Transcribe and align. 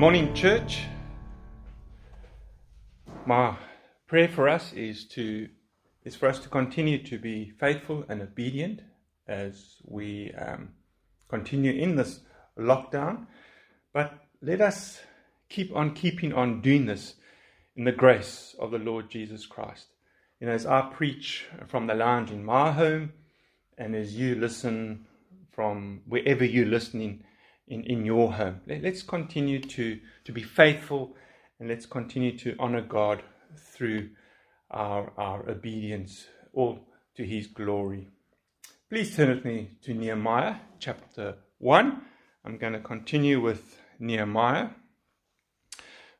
morning, 0.00 0.32
church. 0.32 0.84
My 3.26 3.54
prayer 4.06 4.28
for 4.28 4.48
us 4.48 4.72
is 4.72 5.04
to 5.08 5.46
is 6.04 6.16
for 6.16 6.26
us 6.26 6.38
to 6.38 6.48
continue 6.48 7.02
to 7.02 7.18
be 7.18 7.50
faithful 7.60 8.06
and 8.08 8.22
obedient 8.22 8.80
as 9.28 9.76
we 9.84 10.32
um, 10.32 10.70
continue 11.28 11.72
in 11.72 11.96
this 11.96 12.20
lockdown. 12.58 13.26
But 13.92 14.14
let 14.40 14.62
us 14.62 15.00
keep 15.50 15.76
on 15.76 15.92
keeping 15.92 16.32
on 16.32 16.62
doing 16.62 16.86
this 16.86 17.16
in 17.76 17.84
the 17.84 17.92
grace 17.92 18.56
of 18.58 18.70
the 18.70 18.78
Lord 18.78 19.10
Jesus 19.10 19.44
Christ. 19.44 19.88
You 20.40 20.46
know, 20.46 20.54
as 20.54 20.64
I 20.64 20.80
preach 20.80 21.44
from 21.68 21.88
the 21.88 21.94
lounge 21.94 22.30
in 22.30 22.42
my 22.42 22.72
home, 22.72 23.12
and 23.76 23.94
as 23.94 24.16
you 24.16 24.34
listen 24.34 25.04
from 25.52 26.00
wherever 26.06 26.42
you're 26.42 26.64
listening 26.64 27.22
in, 27.70 27.84
in 27.84 28.04
your 28.04 28.32
home. 28.32 28.60
Let, 28.66 28.84
us 28.84 29.02
continue 29.02 29.60
to, 29.60 29.98
to 30.24 30.32
be 30.32 30.42
faithful 30.42 31.16
and 31.58 31.68
let's 31.68 31.86
continue 31.86 32.36
to 32.38 32.56
honor 32.58 32.82
God 32.82 33.22
through 33.56 34.10
our, 34.70 35.12
our 35.16 35.48
obedience, 35.48 36.26
all 36.52 36.80
to 37.16 37.24
His 37.24 37.46
glory. 37.46 38.08
Please 38.88 39.14
turn 39.14 39.28
with 39.28 39.44
me 39.44 39.70
to 39.82 39.94
Nehemiah 39.94 40.56
chapter 40.80 41.36
1. 41.58 42.02
I'm 42.44 42.58
going 42.58 42.72
to 42.72 42.80
continue 42.80 43.40
with 43.40 43.80
Nehemiah. 43.98 44.70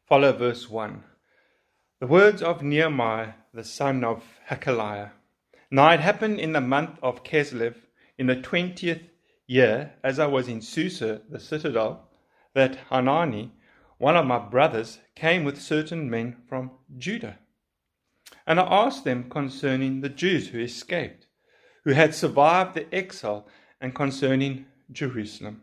Follow 0.06 0.32
verse 0.32 0.70
1. 0.70 1.02
The 1.98 2.06
words 2.06 2.42
of 2.42 2.62
Nehemiah, 2.62 3.32
the 3.52 3.64
son 3.64 4.04
of 4.04 4.22
Hacaliah. 4.48 5.10
Now 5.70 5.90
it 5.92 6.00
happened 6.00 6.38
in 6.38 6.52
the 6.52 6.60
month 6.60 6.98
of 7.02 7.24
Keslev, 7.24 7.74
in 8.18 8.26
the 8.26 8.36
twentieth 8.36 9.02
year, 9.50 9.92
as 10.04 10.20
I 10.20 10.26
was 10.26 10.46
in 10.46 10.60
Susa, 10.60 11.22
the 11.28 11.40
citadel, 11.40 12.08
that 12.54 12.78
Hanani, 12.88 13.50
one 13.98 14.16
of 14.16 14.24
my 14.24 14.38
brothers, 14.38 15.00
came 15.16 15.42
with 15.42 15.60
certain 15.60 16.08
men 16.08 16.36
from 16.48 16.70
Judah. 16.96 17.36
And 18.46 18.60
I 18.60 18.62
asked 18.62 19.02
them 19.02 19.28
concerning 19.28 20.00
the 20.00 20.08
Jews 20.08 20.48
who 20.48 20.60
escaped, 20.60 21.26
who 21.82 21.94
had 21.94 22.14
survived 22.14 22.74
the 22.74 22.94
exile, 22.94 23.48
and 23.80 23.92
concerning 23.92 24.66
Jerusalem. 24.92 25.62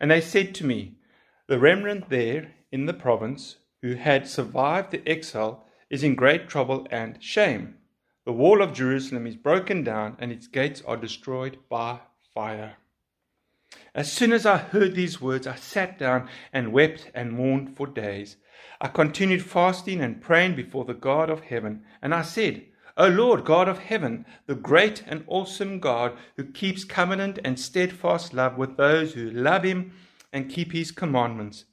And 0.00 0.10
they 0.10 0.22
said 0.22 0.54
to 0.54 0.66
me, 0.66 0.94
The 1.46 1.58
remnant 1.58 2.08
there 2.08 2.52
in 2.72 2.86
the 2.86 2.94
province, 2.94 3.56
who 3.82 3.96
had 3.96 4.28
survived 4.28 4.92
the 4.92 5.06
exile, 5.06 5.66
is 5.90 6.02
in 6.02 6.14
great 6.14 6.48
trouble 6.48 6.86
and 6.90 7.22
shame. 7.22 7.74
The 8.24 8.32
wall 8.32 8.62
of 8.62 8.72
Jerusalem 8.72 9.26
is 9.26 9.36
broken 9.36 9.84
down, 9.84 10.16
and 10.18 10.32
its 10.32 10.46
gates 10.46 10.80
are 10.86 10.96
destroyed 10.96 11.58
by 11.68 12.00
fire. 12.32 12.76
As 13.94 14.12
soon 14.12 14.32
as 14.32 14.46
I 14.46 14.56
heard 14.56 14.94
these 14.94 15.20
words, 15.20 15.46
I 15.46 15.56
sat 15.56 15.98
down 15.98 16.28
and 16.52 16.72
wept 16.72 17.10
and 17.14 17.32
mourned 17.32 17.76
for 17.76 17.86
days. 17.86 18.36
I 18.80 18.88
continued 18.88 19.44
fasting 19.44 20.00
and 20.00 20.20
praying 20.20 20.54
before 20.54 20.84
the 20.84 20.94
God 20.94 21.28
of 21.28 21.40
heaven, 21.40 21.84
and 22.00 22.14
I 22.14 22.22
said, 22.22 22.66
O 22.96 23.08
Lord 23.08 23.44
God 23.44 23.68
of 23.68 23.78
heaven, 23.78 24.26
the 24.46 24.54
great 24.54 25.02
and 25.06 25.24
awesome 25.26 25.80
God 25.80 26.16
who 26.36 26.44
keeps 26.44 26.84
covenant 26.84 27.38
and 27.44 27.58
steadfast 27.58 28.32
love 28.32 28.56
with 28.56 28.76
those 28.76 29.14
who 29.14 29.30
love 29.30 29.64
him 29.64 29.92
and 30.32 30.50
keep 30.50 30.72
his 30.72 30.92
commandments, 30.92 31.64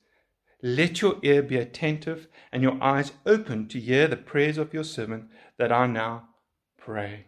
let 0.62 1.02
your 1.02 1.18
ear 1.22 1.44
be 1.44 1.58
attentive 1.58 2.28
and 2.52 2.64
your 2.64 2.82
eyes 2.82 3.12
open 3.26 3.68
to 3.68 3.80
hear 3.80 4.08
the 4.08 4.18
prayers 4.18 4.58
of 4.58 4.74
your 4.74 4.84
servant 4.84 5.30
that 5.58 5.72
I 5.72 5.86
now 5.86 6.30
pray 6.78 7.26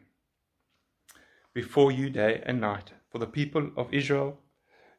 before 1.54 1.92
you 1.92 2.10
day 2.10 2.42
and 2.46 2.60
night 2.60 2.94
for 3.12 3.20
the 3.20 3.28
people 3.28 3.70
of 3.78 3.94
Israel 3.94 4.40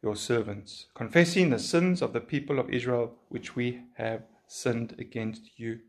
your 0.02 0.16
servants, 0.16 0.86
confessing 0.94 1.50
the 1.50 1.58
sins 1.58 2.00
of 2.00 2.12
the 2.12 2.20
people 2.20 2.58
of 2.58 2.70
Israel 2.70 3.16
which 3.28 3.54
we 3.54 3.82
have 3.96 4.22
sinned 4.46 4.94
against 4.98 5.58
you. 5.58 5.80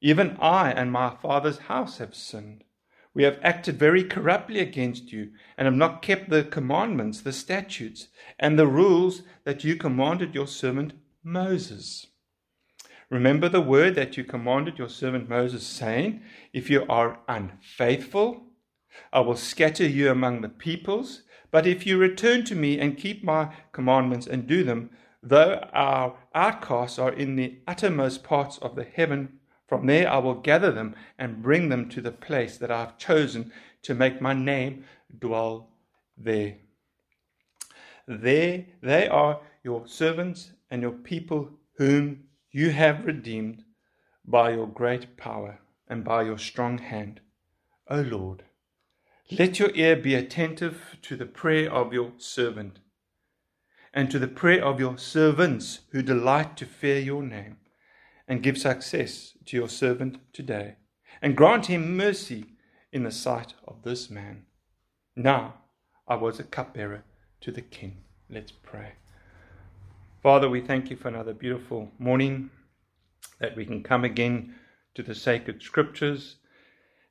Even 0.00 0.36
I 0.40 0.70
and 0.70 0.90
my 0.90 1.16
father's 1.22 1.58
house 1.58 1.98
have 1.98 2.14
sinned. 2.14 2.64
We 3.14 3.22
have 3.22 3.38
acted 3.42 3.78
very 3.78 4.02
corruptly 4.02 4.58
against 4.58 5.12
you, 5.12 5.30
and 5.56 5.66
have 5.66 5.74
not 5.74 6.02
kept 6.02 6.30
the 6.30 6.42
commandments, 6.42 7.20
the 7.20 7.32
statutes, 7.32 8.08
and 8.40 8.58
the 8.58 8.66
rules 8.66 9.22
that 9.44 9.62
you 9.62 9.76
commanded 9.76 10.34
your 10.34 10.48
servant 10.48 10.94
Moses. 11.22 12.08
Remember 13.10 13.48
the 13.48 13.60
word 13.60 13.94
that 13.94 14.16
you 14.16 14.24
commanded 14.24 14.78
your 14.78 14.88
servant 14.88 15.28
Moses, 15.28 15.64
saying, 15.64 16.22
If 16.52 16.68
you 16.68 16.84
are 16.88 17.20
unfaithful, 17.28 18.48
I 19.12 19.20
will 19.20 19.36
scatter 19.36 19.86
you 19.86 20.10
among 20.10 20.40
the 20.40 20.48
peoples 20.48 21.22
but 21.54 21.68
if 21.68 21.86
you 21.86 21.96
return 21.96 22.42
to 22.42 22.56
me 22.56 22.80
and 22.80 22.98
keep 22.98 23.22
my 23.22 23.48
commandments 23.70 24.26
and 24.26 24.44
do 24.44 24.64
them, 24.64 24.90
though 25.22 25.64
our 25.72 26.16
outcasts 26.34 26.98
are 26.98 27.12
in 27.12 27.36
the 27.36 27.60
uttermost 27.68 28.24
parts 28.24 28.58
of 28.58 28.74
the 28.74 28.82
heaven, 28.82 29.38
from 29.68 29.86
there 29.86 30.10
I 30.10 30.18
will 30.18 30.34
gather 30.34 30.72
them 30.72 30.96
and 31.16 31.44
bring 31.44 31.68
them 31.68 31.88
to 31.90 32.00
the 32.00 32.10
place 32.10 32.56
that 32.56 32.72
I 32.72 32.80
have 32.80 32.98
chosen 32.98 33.52
to 33.82 33.94
make 33.94 34.20
my 34.20 34.32
name 34.32 34.84
dwell 35.16 35.68
there. 36.18 36.56
There 38.08 38.66
they 38.82 39.06
are 39.06 39.40
your 39.62 39.86
servants 39.86 40.50
and 40.72 40.82
your 40.82 40.90
people 40.90 41.50
whom 41.76 42.24
you 42.50 42.70
have 42.70 43.06
redeemed 43.06 43.62
by 44.24 44.54
your 44.54 44.66
great 44.66 45.16
power 45.16 45.60
and 45.86 46.02
by 46.02 46.24
your 46.24 46.38
strong 46.38 46.78
hand, 46.78 47.20
O 47.88 48.00
Lord. 48.00 48.42
Let 49.30 49.58
your 49.58 49.70
ear 49.74 49.96
be 49.96 50.14
attentive 50.14 50.98
to 51.02 51.16
the 51.16 51.24
prayer 51.24 51.72
of 51.72 51.94
your 51.94 52.12
servant 52.18 52.80
and 53.94 54.10
to 54.10 54.18
the 54.18 54.28
prayer 54.28 54.62
of 54.62 54.78
your 54.78 54.98
servants 54.98 55.80
who 55.92 56.02
delight 56.02 56.58
to 56.58 56.66
fear 56.66 56.98
your 56.98 57.22
name, 57.22 57.56
and 58.26 58.42
give 58.42 58.58
success 58.58 59.32
to 59.46 59.56
your 59.56 59.68
servant 59.68 60.18
today, 60.32 60.76
and 61.22 61.36
grant 61.36 61.66
him 61.66 61.96
mercy 61.96 62.56
in 62.92 63.04
the 63.04 63.10
sight 63.10 63.54
of 63.66 63.82
this 63.82 64.10
man. 64.10 64.44
Now 65.14 65.54
I 66.08 66.16
was 66.16 66.40
a 66.40 66.44
cupbearer 66.44 67.04
to 67.42 67.52
the 67.52 67.62
king. 67.62 67.98
Let's 68.28 68.52
pray. 68.52 68.94
Father, 70.22 70.50
we 70.50 70.60
thank 70.60 70.90
you 70.90 70.96
for 70.96 71.08
another 71.08 71.32
beautiful 71.32 71.90
morning 71.98 72.50
that 73.38 73.56
we 73.56 73.64
can 73.64 73.82
come 73.82 74.04
again 74.04 74.54
to 74.94 75.02
the 75.02 75.14
sacred 75.14 75.62
scriptures 75.62 76.36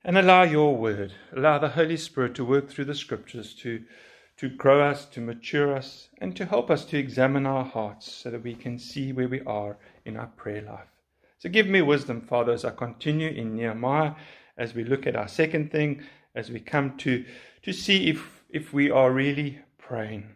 and 0.05 0.17
allow 0.17 0.43
your 0.43 0.75
word, 0.75 1.13
allow 1.35 1.57
the 1.57 1.69
Holy 1.69 1.95
Spirit 1.95 2.35
to 2.35 2.43
work 2.43 2.69
through 2.69 2.85
the 2.85 2.95
scriptures 2.95 3.53
to, 3.55 3.83
to 4.37 4.49
grow 4.49 4.81
us, 4.81 5.05
to 5.05 5.21
mature 5.21 5.75
us, 5.75 6.09
and 6.19 6.35
to 6.35 6.45
help 6.45 6.69
us 6.69 6.83
to 6.85 6.97
examine 6.97 7.45
our 7.45 7.63
hearts 7.63 8.11
so 8.11 8.29
that 8.29 8.43
we 8.43 8.53
can 8.53 8.77
see 8.77 9.13
where 9.13 9.29
we 9.29 9.41
are 9.41 9.77
in 10.05 10.17
our 10.17 10.27
prayer 10.27 10.61
life. 10.61 10.87
So 11.39 11.49
give 11.49 11.67
me 11.67 11.81
wisdom, 11.81 12.21
Father, 12.21 12.51
as 12.51 12.65
I 12.65 12.71
continue 12.71 13.29
in 13.29 13.55
Nehemiah, 13.55 14.13
as 14.57 14.73
we 14.73 14.83
look 14.83 15.07
at 15.07 15.15
our 15.15 15.27
second 15.27 15.71
thing, 15.71 16.03
as 16.35 16.51
we 16.51 16.59
come 16.59 16.97
to, 16.97 17.23
to 17.61 17.71
see 17.71 18.09
if, 18.09 18.43
if 18.49 18.73
we 18.73 18.91
are 18.91 19.11
really 19.11 19.59
praying. 19.77 20.35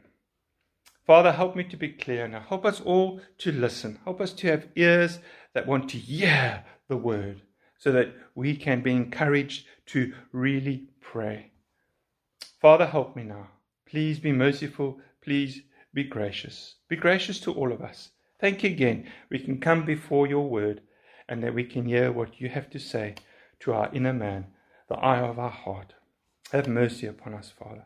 Father, 1.05 1.31
help 1.31 1.55
me 1.55 1.63
to 1.65 1.77
be 1.77 1.89
clear 1.89 2.27
now. 2.27 2.41
Help 2.47 2.65
us 2.65 2.81
all 2.81 3.21
to 3.39 3.51
listen. 3.51 3.99
Help 4.03 4.21
us 4.21 4.33
to 4.33 4.47
have 4.47 4.67
ears 4.75 5.19
that 5.53 5.67
want 5.67 5.89
to 5.89 5.97
hear 5.97 6.65
the 6.89 6.97
word 6.97 7.41
so 7.77 7.91
that 7.91 8.13
we 8.35 8.55
can 8.55 8.81
be 8.81 8.91
encouraged 8.91 9.65
to 9.87 10.13
really 10.31 10.87
pray. 11.01 11.51
Father, 12.59 12.85
help 12.85 13.15
me 13.15 13.23
now. 13.23 13.47
Please 13.85 14.19
be 14.19 14.31
merciful. 14.31 14.99
Please 15.21 15.61
be 15.93 16.03
gracious. 16.03 16.75
Be 16.87 16.95
gracious 16.95 17.39
to 17.41 17.53
all 17.53 17.71
of 17.71 17.81
us. 17.81 18.09
Thank 18.39 18.63
you 18.63 18.69
again. 18.69 19.09
We 19.29 19.39
can 19.39 19.59
come 19.59 19.85
before 19.85 20.27
your 20.27 20.47
word 20.47 20.81
and 21.29 21.43
that 21.43 21.53
we 21.53 21.63
can 21.63 21.85
hear 21.85 22.11
what 22.11 22.39
you 22.39 22.49
have 22.49 22.69
to 22.71 22.79
say 22.79 23.15
to 23.61 23.73
our 23.73 23.89
inner 23.93 24.13
man, 24.13 24.47
the 24.87 24.95
eye 24.95 25.19
of 25.19 25.39
our 25.39 25.49
heart. 25.49 25.93
Have 26.51 26.67
mercy 26.67 27.07
upon 27.07 27.33
us, 27.33 27.51
Father. 27.51 27.85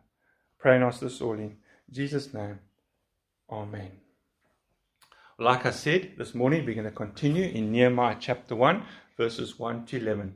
Pray 0.60 0.76
in 0.76 0.84
us 0.84 1.00
this 1.00 1.22
all 1.22 1.34
in 1.34 1.58
Jesus' 1.90 2.34
name. 2.34 2.60
Amen. 3.50 4.01
Like 5.42 5.66
I 5.66 5.72
said 5.72 6.12
this 6.20 6.36
morning, 6.36 6.68
we're 6.68 6.76
going 6.76 6.86
to 6.86 6.92
continue 6.92 7.50
in 7.50 7.72
Nehemiah 7.72 8.18
chapter 8.20 8.56
1, 8.56 8.84
verses 9.18 9.58
1 9.58 9.88
to 9.88 9.98
11. 9.98 10.36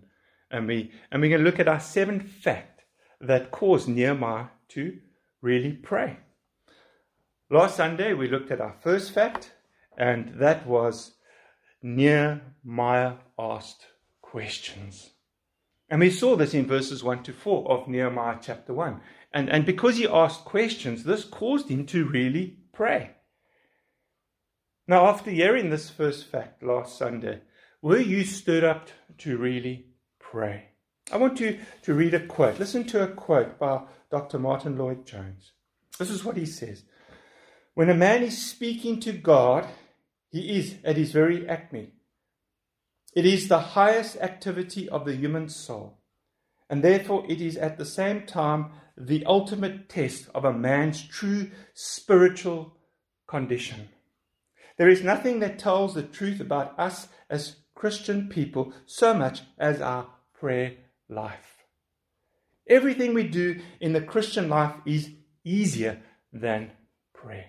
And, 0.50 0.68
we, 0.68 0.92
and 1.12 1.22
we're 1.22 1.30
going 1.30 1.44
to 1.44 1.46
look 1.46 1.60
at 1.60 1.68
our 1.68 1.80
seventh 1.80 2.28
fact 2.28 2.86
that 3.22 3.52
caused 3.52 3.88
Nehemiah 3.88 4.48
to 4.69 4.98
really 5.44 5.74
pray. 5.74 6.18
Last 7.52 7.78
Sunday, 7.78 8.13
we 8.13 8.28
looked 8.28 8.50
at 8.50 8.60
our 8.60 8.75
first 8.81 9.12
fact, 9.12 9.52
and 9.96 10.40
that 10.40 10.66
was 10.66 11.12
Nehemiah 11.84 13.13
asked 13.38 13.86
questions. 14.24 15.12
And 15.88 16.00
we 16.00 16.10
saw 16.10 16.36
this 16.36 16.56
in 16.56 16.66
verses 16.66 17.04
1 17.04 17.22
to 17.22 17.31
4 17.31 17.69
of 17.69 17.88
Nehemiah 17.88 18.40
chapter 18.42 18.74
1. 18.74 19.01
And, 19.36 19.51
and 19.51 19.68
because 19.68 19.98
he 19.98 20.08
asked 20.08 20.46
questions, 20.46 21.04
this 21.04 21.25
caused 21.25 21.69
him 21.69 21.86
to 21.86 22.08
really 22.08 22.58
pray. 22.74 23.12
Now, 24.88 25.08
after 25.08 25.32
hearing 25.32 25.70
this 25.72 25.90
first 25.90 26.28
fact 26.28 26.62
last 26.62 26.98
Sunday, 26.98 27.42
were 27.82 28.00
you 28.00 28.24
stirred 28.24 28.64
up 28.64 28.90
to 29.20 29.36
really 29.36 29.88
pray? 30.20 30.70
I 31.12 31.18
want 31.18 31.40
you 31.40 31.60
to 31.84 31.94
read 31.96 32.14
a 32.14 32.26
quote. 32.26 32.60
Listen 32.60 32.84
to 32.86 33.04
a 33.04 33.08
quote 33.08 33.58
by 33.58 33.82
Dr. 34.12 34.38
Martyn 34.38 34.78
Lloyd-Jones. 34.78 35.54
This 35.98 36.12
is 36.12 36.24
what 36.24 36.38
he 36.38 36.46
says 36.46 36.84
When 37.74 37.90
a 37.90 37.96
man 37.96 38.22
is 38.22 38.46
speaking 38.46 39.00
to 39.02 39.12
God, 39.12 39.68
He 40.30 40.60
is 40.60 40.76
at 40.84 40.98
his 40.98 41.12
very 41.12 41.48
acme. 41.48 41.94
It 43.16 43.26
is 43.26 43.48
the 43.48 43.60
highest 43.60 44.18
activity 44.18 44.88
of 44.90 45.06
the 45.06 45.16
human 45.16 45.50
soul, 45.50 46.00
and 46.70 46.84
therefore 46.84 47.26
it 47.28 47.42
is 47.42 47.58
at 47.58 47.78
the 47.78 47.86
same 47.86 48.28
time 48.28 48.72
the 48.98 49.26
ultimate 49.26 49.90
test 49.90 50.28
of 50.36 50.46
a 50.46 50.54
man's 50.54 51.02
true 51.02 51.50
spiritual 51.74 52.78
condition. 53.28 53.90
There 54.77 54.89
is 54.89 55.04
nothing 55.04 55.39
that 55.39 55.60
tells 55.60 55.94
the 55.94 56.04
truth 56.04 56.39
about 56.39 56.77
us 56.77 57.07
as 57.30 57.57
Christian 57.74 58.30
people 58.30 58.74
so 58.86 59.13
much 59.13 59.42
as 59.57 59.81
our 59.81 60.07
prayer 60.33 60.74
life. 61.10 61.63
Everything 62.68 63.13
we 63.13 63.24
do 63.24 63.62
in 63.80 63.94
the 63.94 64.01
Christian 64.01 64.50
life 64.50 64.74
is 64.86 65.12
easier 65.44 66.01
than 66.33 66.72
prayer. 67.13 67.45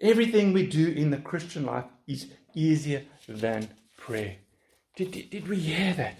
Everything 0.00 0.52
we 0.52 0.66
do 0.66 0.88
in 0.88 1.10
the 1.10 1.16
Christian 1.16 1.64
life 1.66 1.86
is 2.06 2.26
easier 2.54 3.04
than 3.26 3.68
prayer. 3.96 4.36
Did, 4.94 5.10
did, 5.10 5.30
did 5.30 5.48
we 5.48 5.58
hear 5.58 5.94
that? 5.94 6.16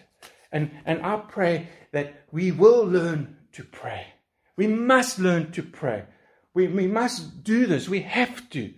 And, 0.50 0.70
and 0.84 1.04
I 1.04 1.16
pray 1.16 1.68
that 1.92 2.24
we 2.32 2.50
will 2.50 2.84
learn 2.84 3.36
to 3.52 3.64
pray. 3.64 4.06
We 4.56 4.66
must 4.66 5.18
learn 5.18 5.52
to 5.52 5.62
pray. 5.62 6.04
We, 6.58 6.66
we 6.66 6.88
must 6.88 7.44
do 7.44 7.66
this. 7.66 7.88
We 7.88 8.00
have 8.00 8.50
to. 8.50 8.74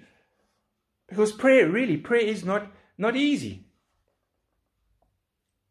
Because 1.09 1.33
prayer, 1.33 1.67
really, 1.67 1.97
prayer 1.97 2.27
is 2.27 2.45
not, 2.45 2.71
not 2.99 3.17
easy. 3.17 3.65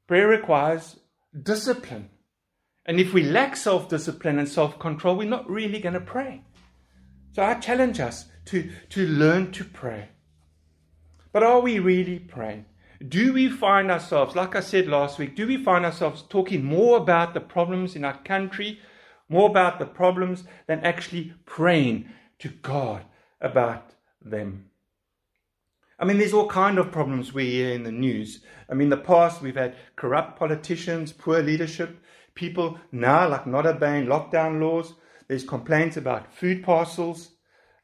Prayer 0.08 0.28
requires 0.28 1.02
discipline. 1.40 2.10
And 2.84 3.00
if 3.00 3.14
we 3.14 3.22
lack 3.22 3.56
self 3.56 3.90
discipline 3.90 4.40
and 4.40 4.50
self 4.50 4.80
control, 4.80 5.18
we're 5.18 5.30
not 5.30 5.48
really 5.48 5.80
going 5.80 5.94
to 5.94 6.02
pray. 6.02 6.42
So 7.34 7.44
I 7.44 7.54
challenge 7.54 8.00
us 8.00 8.26
to, 8.46 8.72
to 8.90 9.06
learn 9.06 9.52
to 9.52 9.64
pray. 9.64 10.10
But 11.32 11.44
are 11.44 11.60
we 11.60 11.78
really 11.78 12.18
praying? 12.18 12.66
Do 13.08 13.34
we 13.34 13.50
find 13.50 13.92
ourselves, 13.92 14.36
like 14.36 14.56
I 14.56 14.62
said 14.62 14.88
last 14.88 15.20
week, 15.20 15.36
do 15.36 15.46
we 15.46 15.64
find 15.64 15.86
ourselves 15.86 16.24
talking 16.28 16.66
more 16.66 16.98
about 16.98 17.36
the 17.36 17.40
problems 17.40 17.96
in 17.96 18.04
our 18.04 18.18
country, 18.24 18.80
more 19.30 19.50
about 19.50 19.80
the 19.80 19.86
problems 19.86 20.44
than 20.68 20.80
actually 20.82 21.34
praying 21.46 22.10
to 22.40 22.50
God 22.50 23.06
about 23.40 23.92
them? 24.22 24.66
I 26.00 26.06
mean, 26.06 26.18
there's 26.18 26.34
all 26.34 26.48
kind 26.48 26.78
of 26.78 26.92
problems 26.92 27.34
we 27.34 27.52
hear 27.52 27.74
in 27.74 27.84
the 27.84 27.92
news. 27.92 28.42
I 28.70 28.74
mean, 28.74 28.86
in 28.86 28.90
the 28.90 28.98
past 28.98 29.42
we've 29.42 29.56
had 29.56 29.76
corrupt 29.98 30.40
politicians, 30.40 31.12
poor 31.12 31.42
leadership, 31.42 32.02
people 32.36 32.80
now 32.92 33.28
like 33.28 33.46
not 33.46 33.66
obeying 33.66 34.06
lockdown 34.06 34.62
laws. 34.62 34.94
There's 35.28 35.44
complaints 35.44 35.98
about 35.98 36.34
food 36.34 36.64
parcels. 36.64 37.32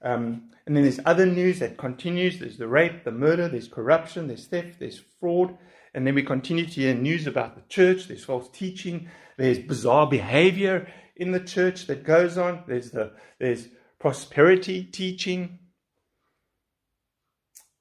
Um, 0.01 0.49
and 0.65 0.75
then 0.75 0.83
there's 0.83 0.99
other 1.05 1.25
news 1.25 1.59
that 1.59 1.77
continues. 1.77 2.39
There's 2.39 2.57
the 2.57 2.67
rape, 2.67 3.03
the 3.03 3.11
murder, 3.11 3.49
there's 3.49 3.67
corruption, 3.67 4.27
there's 4.27 4.47
theft, 4.47 4.79
there's 4.79 5.01
fraud. 5.19 5.57
And 5.93 6.07
then 6.07 6.15
we 6.15 6.23
continue 6.23 6.65
to 6.65 6.71
hear 6.71 6.93
news 6.93 7.27
about 7.27 7.55
the 7.55 7.63
church. 7.67 8.07
There's 8.07 8.23
false 8.23 8.49
teaching. 8.49 9.09
There's 9.37 9.59
bizarre 9.59 10.07
behavior 10.07 10.87
in 11.15 11.31
the 11.31 11.39
church 11.39 11.87
that 11.87 12.03
goes 12.03 12.37
on. 12.37 12.63
There's 12.67 12.91
the 12.91 13.11
there's 13.39 13.67
prosperity 13.99 14.83
teaching. 14.83 15.59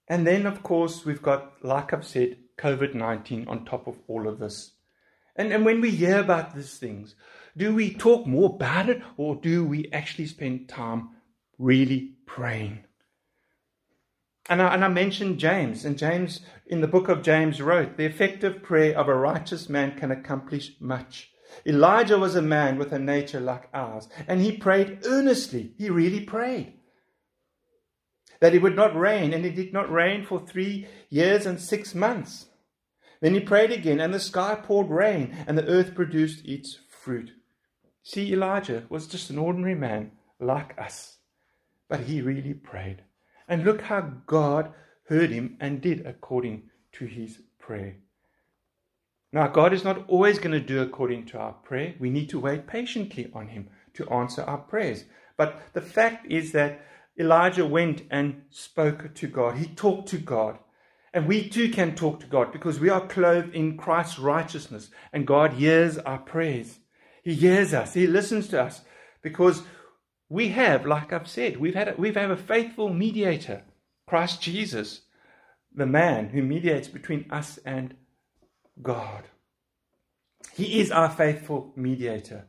And 0.09 0.27
then, 0.27 0.47
of 0.47 0.63
course, 0.63 1.05
we've 1.05 1.23
got, 1.23 1.65
like 1.65 1.93
I've 1.93 2.07
said, 2.07 2.37
COVID 2.59 2.95
19 2.95 3.49
on 3.49 3.65
top 3.65 3.87
of 3.87 3.99
all 4.07 4.29
of 4.29 4.39
this. 4.39 4.73
And, 5.37 5.53
and 5.53 5.65
when 5.65 5.81
we 5.81 5.91
hear 5.91 6.19
about 6.19 6.55
these 6.55 6.79
things, 6.79 7.15
do 7.57 7.75
we 7.75 7.93
talk 7.93 8.27
more 8.27 8.51
about 8.51 8.89
it 8.89 9.03
or 9.17 9.37
do 9.37 9.65
we 9.65 9.91
actually 9.93 10.27
spend 10.27 10.69
time 10.69 11.11
really 11.59 12.13
praying? 12.27 12.85
And 14.49 14.61
I, 14.61 14.75
and 14.75 14.85
I 14.85 14.89
mentioned 14.89 15.39
James, 15.39 15.87
and 15.87 15.97
James, 15.97 16.41
in 16.67 16.83
the 16.83 16.87
book 16.87 17.09
of 17.09 17.23
James, 17.23 17.63
wrote, 17.63 17.97
The 17.97 18.05
effective 18.05 18.63
prayer 18.63 18.97
of 18.97 19.09
a 19.09 19.15
righteous 19.15 19.71
man 19.71 19.97
can 19.97 20.11
accomplish 20.11 20.73
much. 20.79 21.31
Elijah 21.67 22.19
was 22.19 22.35
a 22.35 22.43
man 22.43 22.79
with 22.79 22.93
a 22.93 22.99
nature 22.99 23.41
like 23.41 23.69
ours, 23.73 24.09
and 24.27 24.41
he 24.41 24.57
prayed 24.57 25.01
earnestly. 25.05 25.73
He 25.79 25.91
really 25.91 26.21
prayed 26.21 26.75
that 28.41 28.55
it 28.55 28.63
would 28.63 28.77
not 28.77 28.97
rain, 28.97 29.33
and 29.33 29.47
it 29.47 29.55
did 29.55 29.73
not 29.73 29.91
rain 29.91 30.25
for 30.25 30.41
three 30.41 30.87
years 31.09 31.47
and 31.47 31.61
six 31.61 31.95
months. 31.95 32.47
Then 33.21 33.33
he 33.33 33.41
prayed 33.41 33.73
again, 33.73 34.01
and 34.01 34.13
the 34.13 34.21
sky 34.21 34.55
poured 34.55 34.91
rain, 34.91 35.35
and 35.47 35.57
the 35.57 35.67
earth 35.67 35.95
produced 35.95 36.45
its 36.45 36.79
fruit. 36.91 37.31
See, 38.03 38.33
Elijah 38.33 38.85
was 38.91 39.07
just 39.07 39.31
an 39.31 39.39
ordinary 39.39 39.75
man 39.75 40.13
like 40.39 40.79
us, 40.79 41.19
but 41.89 42.01
he 42.01 42.21
really 42.21 42.53
prayed. 42.53 43.03
And 43.49 43.65
look 43.65 43.83
how 43.83 44.01
God 44.27 44.75
heard 45.09 45.31
him 45.31 45.57
and 45.61 45.81
did 45.81 46.05
according 46.05 46.71
to 46.93 47.07
his 47.07 47.41
prayer. 47.59 47.97
Now, 49.35 49.49
God 49.49 49.73
is 49.73 49.83
not 49.83 50.09
always 50.09 50.39
going 50.39 50.53
to 50.53 50.61
do 50.61 50.81
according 50.81 51.27
to 51.27 51.39
our 51.39 51.55
prayer. 51.55 51.97
We 51.99 52.09
need 52.09 52.29
to 52.29 52.39
wait 52.39 52.69
patiently 52.69 53.33
on 53.35 53.49
him 53.49 53.69
to 53.95 54.09
answer 54.09 54.43
our 54.43 54.59
prayers. 54.59 55.07
But 55.37 55.61
the 55.73 55.81
fact 55.81 56.31
is 56.31 56.53
that 56.53 56.87
Elijah 57.19 57.67
went 57.67 58.03
and 58.13 58.43
spoke 58.51 59.13
to 59.13 59.27
God. 59.27 59.57
He 59.57 59.67
talked 59.67 60.09
to 60.11 60.19
God. 60.19 60.61
And 61.13 61.27
we 61.27 61.49
too 61.49 61.69
can 61.69 61.97
talk 61.97 62.21
to 62.21 62.29
God 62.29 62.53
because 62.53 62.79
we 62.79 62.91
are 62.91 63.09
clothed 63.09 63.57
in 63.57 63.77
Christ's 63.77 64.21
righteousness 64.21 64.91
and 65.13 65.27
God 65.27 65.55
hears 65.55 65.99
our 65.99 66.19
prayers. 66.19 66.79
He 67.25 67.35
hears 67.35 67.75
us. 67.75 67.95
He 67.95 68.07
listens 68.07 68.47
to 68.49 68.63
us 68.63 68.83
because 69.21 69.63
we 70.29 70.51
have, 70.51 70.87
like 70.87 71.13
I've 71.13 71.27
said, 71.27 71.57
we've 71.57 71.75
had 71.75 71.89
a, 71.89 71.95
we've 71.99 72.15
had 72.15 72.31
a 72.31 72.37
faithful 72.37 72.95
mediator, 72.95 73.65
Christ 74.07 74.43
Jesus, 74.43 75.01
the 75.75 75.87
man 75.87 76.29
who 76.29 76.41
mediates 76.41 76.87
between 76.87 77.27
us 77.33 77.59
and 77.65 77.95
God. 78.83 79.25
He 80.53 80.81
is 80.81 80.91
our 80.91 81.11
faithful 81.11 81.73
mediator. 81.77 82.47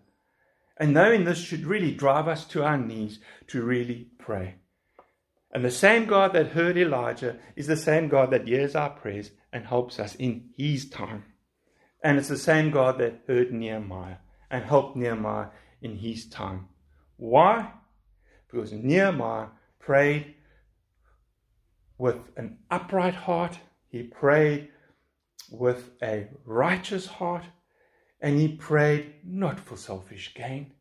And 0.77 0.93
knowing 0.93 1.23
this 1.23 1.39
should 1.39 1.65
really 1.65 1.91
drive 1.91 2.27
us 2.27 2.45
to 2.45 2.63
our 2.63 2.77
knees 2.77 3.19
to 3.47 3.63
really 3.63 4.09
pray. 4.19 4.55
And 5.51 5.63
the 5.63 5.71
same 5.71 6.05
God 6.05 6.33
that 6.33 6.49
heard 6.49 6.77
Elijah 6.77 7.37
is 7.55 7.67
the 7.67 7.77
same 7.77 8.09
God 8.09 8.31
that 8.31 8.47
hears 8.47 8.75
our 8.75 8.89
prayers 8.89 9.31
and 9.53 9.65
helps 9.65 9.99
us 9.99 10.15
in 10.15 10.49
his 10.57 10.89
time. 10.89 11.23
And 12.03 12.17
it's 12.17 12.27
the 12.27 12.37
same 12.37 12.71
God 12.71 12.99
that 12.99 13.21
heard 13.27 13.53
Nehemiah 13.53 14.17
and 14.51 14.63
helped 14.65 14.97
Nehemiah 14.97 15.47
in 15.81 15.95
his 15.95 16.27
time. 16.27 16.67
Why? 17.15 17.71
Because 18.51 18.73
Nehemiah 18.73 19.47
prayed 19.79 20.35
with 21.97 22.17
an 22.35 22.57
upright 22.69 23.15
heart, 23.15 23.57
he 23.87 24.03
prayed 24.03 24.69
with 25.49 25.91
a 26.01 26.27
righteous 26.45 27.07
heart, 27.07 27.43
and 28.19 28.39
he 28.39 28.47
prayed 28.47 29.15
not 29.23 29.59
for 29.59 29.77
selfish 29.77 30.33
gain. 30.33 30.73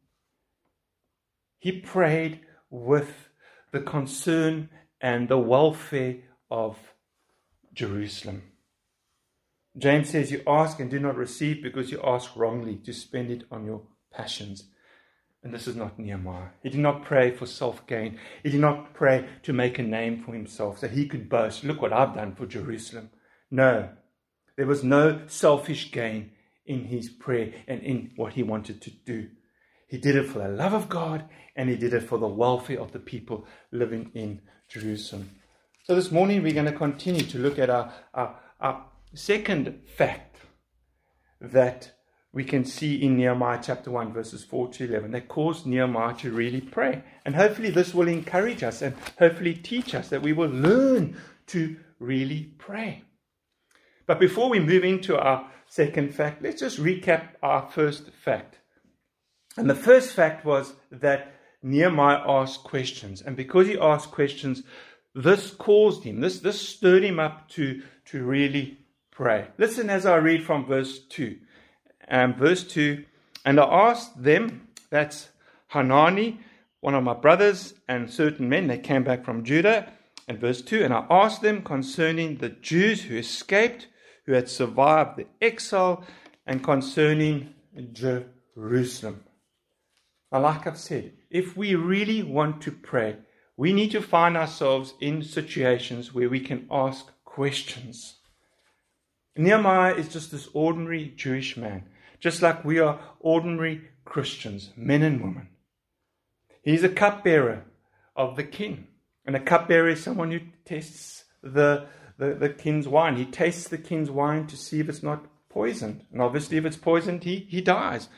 He 1.59 1.81
prayed 1.81 2.41
with 2.71 3.29
the 3.73 3.81
concern 3.81 4.69
and 5.01 5.29
the 5.29 5.39
welfare 5.39 6.17
of 6.51 6.77
Jerusalem. 7.73 8.43
James 9.77 10.11
says, 10.11 10.31
You 10.31 10.43
ask 10.47 10.79
and 10.79 10.91
do 10.91 11.01
not 11.01 11.17
receive 11.17 11.63
because 11.63 11.91
you 11.91 12.01
ask 12.03 12.37
wrongly 12.37 12.77
to 12.85 12.93
spend 12.93 13.31
it 13.31 13.45
on 13.51 13.65
your 13.65 13.83
passions. 14.13 14.69
And 15.43 15.53
this 15.53 15.67
is 15.67 15.77
not 15.77 15.99
Nehemiah. 15.99 16.49
He 16.63 16.71
did 16.71 16.81
not 16.81 17.05
pray 17.05 17.31
for 17.31 17.47
self 17.47 17.87
gain. 17.87 18.19
He 18.43 18.51
did 18.51 18.61
not 18.61 18.95
pray 18.95 19.27
to 19.43 19.53
make 19.53 19.79
a 19.79 19.83
name 19.83 20.23
for 20.23 20.33
himself 20.33 20.79
so 20.79 20.89
he 20.89 21.07
could 21.07 21.29
boast, 21.29 21.65
Look 21.65 21.83
what 21.83 21.93
I've 21.93 22.15
done 22.15 22.35
for 22.35 22.47
Jerusalem. 22.47 23.11
No, 23.51 23.91
there 24.57 24.67
was 24.67 24.85
no 24.85 25.23
selfish 25.27 25.91
gain 25.91 26.31
in 26.67 26.85
his 26.85 27.09
prayer 27.09 27.53
and 27.67 27.83
in 27.83 28.13
what 28.17 28.35
he 28.35 28.43
wanted 28.43 28.81
to 28.83 28.91
do. 28.91 29.29
He 29.89 29.99
did 29.99 30.17
it 30.17 30.29
for 30.29 30.39
the 30.39 30.49
love 30.49 30.73
of 30.73 30.89
God 30.89 31.25
and 31.57 31.69
he 31.69 31.77
did 31.77 31.93
it 31.95 32.03
for 32.03 32.19
the 32.19 32.27
welfare 32.27 32.81
of 32.81 32.93
the 32.93 32.99
people 32.99 33.47
living 33.71 34.11
in 34.15 34.41
Jerusalem. 34.69 35.31
So 35.85 35.95
this 35.95 36.11
morning 36.11 36.43
we're 36.43 36.55
going 36.55 36.67
to 36.67 36.73
continue 36.73 37.23
to 37.23 37.39
look 37.39 37.59
at 37.59 37.71
our, 37.71 37.93
our, 38.15 38.41
our 38.61 38.87
second 39.15 39.83
fact 39.97 40.37
that 41.41 41.93
we 42.33 42.43
can 42.43 42.65
see 42.65 43.01
in 43.01 43.17
Nehemiah 43.17 43.61
chapter 43.63 43.93
1, 43.93 44.13
verses 44.13 44.43
4 44.43 44.69
to 44.73 44.85
11, 44.87 45.13
that 45.13 45.29
caused 45.29 45.67
Nehemiah 45.67 46.15
to 46.15 46.33
really 46.33 46.61
pray. 46.61 47.05
And 47.25 47.37
hopefully, 47.37 47.71
this 47.71 47.95
will 47.95 48.09
encourage 48.09 48.65
us 48.65 48.83
and 48.83 48.97
hopefully 49.19 49.55
teach 49.55 49.95
us 49.95 50.09
that 50.09 50.23
we 50.23 50.33
will 50.33 50.49
learn 50.49 51.17
to 51.49 51.77
really 52.01 52.55
pray. 52.59 53.05
But 54.07 54.21
before 54.21 54.49
we 54.49 54.61
move 54.61 54.85
into 54.85 55.19
our 55.19 55.51
second 55.67 56.15
fact, 56.15 56.43
let's 56.43 56.61
just 56.61 56.79
recap 56.79 57.29
our 57.43 57.69
first 57.71 58.11
fact. 58.11 58.59
And 59.57 59.71
the 59.71 59.75
first 59.75 60.13
fact 60.13 60.45
was 60.45 60.75
that 60.91 61.35
Nehemiah 61.63 62.23
asked 62.27 62.65
questions. 62.65 63.23
And 63.23 63.37
because 63.37 63.67
he 63.67 63.79
asked 63.79 64.11
questions, 64.11 64.63
this 65.15 65.51
caused 65.51 66.05
him, 66.05 66.21
this, 66.21 66.41
this 66.41 66.61
stirred 66.61 67.05
him 67.05 67.21
up 67.21 67.49
to, 67.51 67.83
to 68.07 68.25
really 68.25 68.79
pray. 69.11 69.49
Listen 69.59 69.89
as 69.89 70.07
I 70.07 70.17
read 70.17 70.43
from 70.43 70.67
verse 70.67 70.99
2. 70.99 71.39
Um, 72.09 72.35
verse 72.35 72.65
2 72.65 73.05
And 73.45 73.61
I 73.61 73.65
asked 73.65 74.23
them, 74.23 74.69
that's 74.91 75.31
Hanani, 75.69 76.41
one 76.81 76.95
of 76.95 77.05
my 77.05 77.15
brothers, 77.15 77.75
and 77.89 78.11
certain 78.11 78.49
men, 78.49 78.67
they 78.67 78.79
came 78.79 79.05
back 79.05 79.25
from 79.25 79.45
Judah, 79.45 79.91
And 80.29 80.39
verse 80.39 80.61
2 80.63 80.85
And 80.85 80.93
I 80.93 81.07
asked 81.09 81.43
them 81.43 81.63
concerning 81.63 82.37
the 82.37 82.51
Jews 82.51 83.05
who 83.05 83.17
escaped, 83.17 83.87
who 84.27 84.33
had 84.33 84.49
survived 84.49 85.17
the 85.17 85.27
exile, 85.41 86.05
and 86.47 86.63
concerning 86.63 87.55
Jerusalem. 87.93 89.25
Now, 90.31 90.41
like 90.41 90.67
I've 90.67 90.79
said, 90.79 91.13
if 91.31 91.57
we 91.57 91.75
really 91.75 92.23
want 92.23 92.61
to 92.63 92.73
pray, 92.73 93.17
we 93.57 93.73
need 93.73 93.91
to 93.93 94.03
find 94.03 94.37
ourselves 94.37 94.95
in 95.01 95.23
situations 95.23 96.13
where 96.13 96.29
we 96.29 96.41
can 96.41 96.67
ask 96.71 97.07
questions. 97.25 98.19
Nehemiah 99.37 99.95
is 99.95 100.09
just 100.09 100.31
this 100.31 100.49
ordinary 100.53 101.13
Jewish 101.17 101.57
man, 101.57 101.85
just 102.21 102.43
like 102.43 102.65
we 102.65 102.79
are 102.79 103.01
ordinary 103.21 103.89
Christians, 104.05 104.71
men 104.77 105.03
and 105.03 105.21
women. 105.21 105.49
He's 106.63 106.85
a 106.85 106.89
cupbearer 106.89 107.65
of 108.17 108.37
the 108.37 108.45
king. 108.45 108.89
And 109.27 109.35
a 109.35 109.41
cupbearer 109.41 109.89
is 109.89 110.03
someone 110.03 110.31
who 110.31 110.41
tests 110.65 111.25
the, 111.43 111.87
the, 112.19 112.35
the 112.35 112.49
king's 112.49 112.89
wine. 112.89 113.17
He 113.17 113.25
tastes 113.25 113.69
the 113.69 113.79
king's 113.79 114.11
wine 114.11 114.47
to 114.49 114.57
see 114.57 114.81
if 114.81 114.89
it's 114.89 115.03
not 115.03 115.27
poisoned. 115.49 116.05
And 116.13 116.21
obviously, 116.21 116.57
if 116.57 116.65
it's 116.65 116.77
poisoned, 116.77 117.25
he, 117.25 117.47
he 117.49 117.61
dies. 117.61 118.09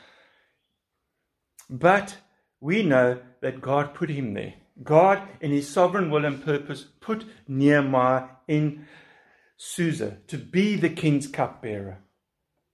But 1.69 2.17
we 2.59 2.83
know 2.83 3.19
that 3.41 3.61
God 3.61 3.93
put 3.93 4.09
him 4.09 4.33
there. 4.33 4.55
God, 4.83 5.21
in 5.41 5.51
his 5.51 5.69
sovereign 5.69 6.09
will 6.09 6.25
and 6.25 6.43
purpose, 6.43 6.85
put 6.99 7.25
Nehemiah 7.47 8.25
in 8.47 8.85
Susa 9.57 10.17
to 10.27 10.37
be 10.37 10.75
the 10.75 10.89
king's 10.89 11.27
cupbearer. 11.27 11.99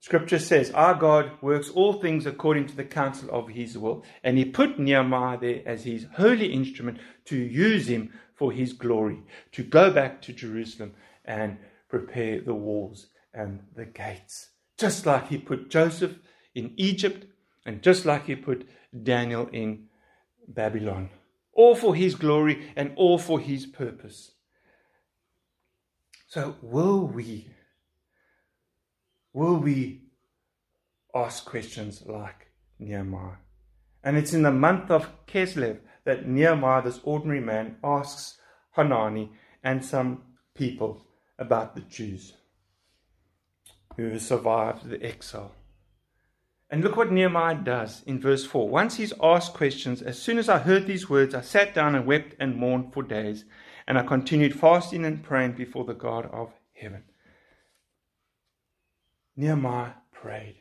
Scripture 0.00 0.38
says, 0.38 0.70
Our 0.72 0.94
God 0.94 1.30
works 1.40 1.70
all 1.70 1.94
things 1.94 2.26
according 2.26 2.66
to 2.66 2.76
the 2.76 2.84
counsel 2.84 3.30
of 3.30 3.48
his 3.48 3.78
will, 3.78 4.04
and 4.22 4.36
he 4.36 4.44
put 4.44 4.78
Nehemiah 4.78 5.38
there 5.38 5.62
as 5.64 5.84
his 5.84 6.06
holy 6.16 6.52
instrument 6.52 6.98
to 7.24 7.36
use 7.36 7.88
him 7.88 8.12
for 8.34 8.52
his 8.52 8.74
glory, 8.74 9.22
to 9.52 9.62
go 9.62 9.90
back 9.90 10.20
to 10.22 10.34
Jerusalem 10.34 10.92
and 11.24 11.58
prepare 11.88 12.40
the 12.40 12.54
walls 12.54 13.06
and 13.32 13.60
the 13.74 13.84
gates. 13.84 14.50
Just 14.78 15.06
like 15.06 15.28
he 15.28 15.38
put 15.38 15.70
Joseph 15.70 16.18
in 16.54 16.72
Egypt, 16.76 17.26
and 17.66 17.82
just 17.82 18.04
like 18.04 18.26
he 18.26 18.36
put 18.36 18.68
Daniel 19.02 19.48
in 19.52 19.86
Babylon. 20.46 21.10
All 21.52 21.74
for 21.74 21.94
his 21.94 22.14
glory 22.14 22.72
and 22.76 22.92
all 22.96 23.18
for 23.18 23.40
his 23.40 23.66
purpose. 23.66 24.32
So, 26.26 26.56
will 26.62 27.06
we 27.06 27.48
will 29.32 29.56
we 29.56 30.02
ask 31.14 31.44
questions 31.44 32.02
like 32.06 32.48
Nehemiah? 32.78 33.36
And 34.02 34.16
it's 34.16 34.32
in 34.32 34.42
the 34.42 34.52
month 34.52 34.90
of 34.90 35.08
Kislev 35.26 35.78
that 36.04 36.28
Nehemiah, 36.28 36.82
this 36.82 37.00
ordinary 37.04 37.40
man, 37.40 37.76
asks 37.82 38.38
Hanani 38.72 39.32
and 39.62 39.84
some 39.84 40.22
people 40.54 41.06
about 41.38 41.74
the 41.74 41.80
Jews 41.82 42.34
who 43.96 44.18
survived 44.18 44.88
the 44.88 45.02
exile. 45.04 45.52
And 46.70 46.82
look 46.82 46.96
what 46.96 47.12
Nehemiah 47.12 47.56
does 47.56 48.02
in 48.06 48.20
verse 48.20 48.44
4. 48.44 48.68
Once 48.68 48.96
he's 48.96 49.12
asked 49.22 49.54
questions, 49.54 50.02
as 50.02 50.20
soon 50.20 50.38
as 50.38 50.48
I 50.48 50.58
heard 50.58 50.86
these 50.86 51.08
words, 51.08 51.34
I 51.34 51.40
sat 51.40 51.74
down 51.74 51.94
and 51.94 52.06
wept 52.06 52.34
and 52.40 52.56
mourned 52.56 52.92
for 52.92 53.02
days, 53.02 53.44
and 53.86 53.98
I 53.98 54.02
continued 54.02 54.58
fasting 54.58 55.04
and 55.04 55.22
praying 55.22 55.52
before 55.52 55.84
the 55.84 55.94
God 55.94 56.28
of 56.32 56.52
heaven. 56.72 57.04
Nehemiah 59.36 59.92
prayed. 60.12 60.56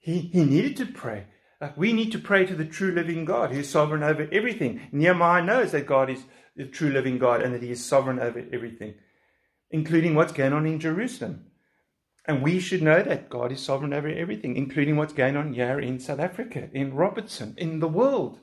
He, 0.00 0.18
he 0.18 0.44
needed 0.44 0.76
to 0.78 0.86
pray. 0.86 1.26
Like 1.60 1.76
we 1.76 1.92
need 1.92 2.10
to 2.12 2.18
pray 2.18 2.44
to 2.46 2.56
the 2.56 2.64
true 2.64 2.90
living 2.90 3.24
God 3.24 3.52
who's 3.52 3.68
sovereign 3.68 4.02
over 4.02 4.28
everything. 4.32 4.80
Nehemiah 4.90 5.44
knows 5.44 5.70
that 5.72 5.86
God 5.86 6.10
is 6.10 6.24
the 6.56 6.64
true 6.66 6.90
living 6.90 7.18
God 7.18 7.40
and 7.40 7.54
that 7.54 7.62
he 7.62 7.70
is 7.70 7.84
sovereign 7.84 8.18
over 8.18 8.44
everything, 8.52 8.94
including 9.72 10.14
what's 10.14 10.32
going 10.32 10.52
on 10.52 10.66
in 10.66 10.78
Jerusalem. 10.78 11.46
And 12.26 12.42
we 12.42 12.60
should 12.60 12.82
know 12.82 13.02
that 13.02 13.28
God 13.28 13.50
is 13.50 13.60
sovereign 13.60 13.92
over 13.92 14.08
everything, 14.08 14.56
including 14.56 14.96
what's 14.96 15.12
going 15.12 15.36
on 15.36 15.54
here 15.54 15.80
in 15.80 15.98
South 15.98 16.20
Africa, 16.20 16.68
in 16.72 16.94
Robertson, 16.94 17.54
in 17.56 17.80
the 17.80 17.88
world. 17.88 18.38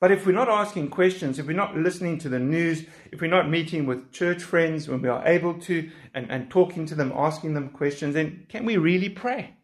But 0.00 0.10
if 0.10 0.26
we're 0.26 0.32
not 0.32 0.48
asking 0.48 0.88
questions, 0.90 1.38
if 1.38 1.46
we're 1.46 1.52
not 1.54 1.76
listening 1.76 2.18
to 2.20 2.28
the 2.28 2.38
news, 2.38 2.86
if 3.12 3.20
we're 3.20 3.26
not 3.26 3.50
meeting 3.50 3.86
with 3.86 4.12
church 4.12 4.42
friends 4.42 4.88
when 4.88 5.02
we 5.02 5.08
are 5.08 5.26
able 5.26 5.54
to 5.60 5.90
and, 6.14 6.30
and 6.30 6.50
talking 6.50 6.86
to 6.86 6.94
them, 6.94 7.12
asking 7.14 7.54
them 7.54 7.70
questions, 7.70 8.14
then 8.14 8.46
can 8.48 8.64
we 8.64 8.76
really 8.76 9.08
pray? 9.08 9.54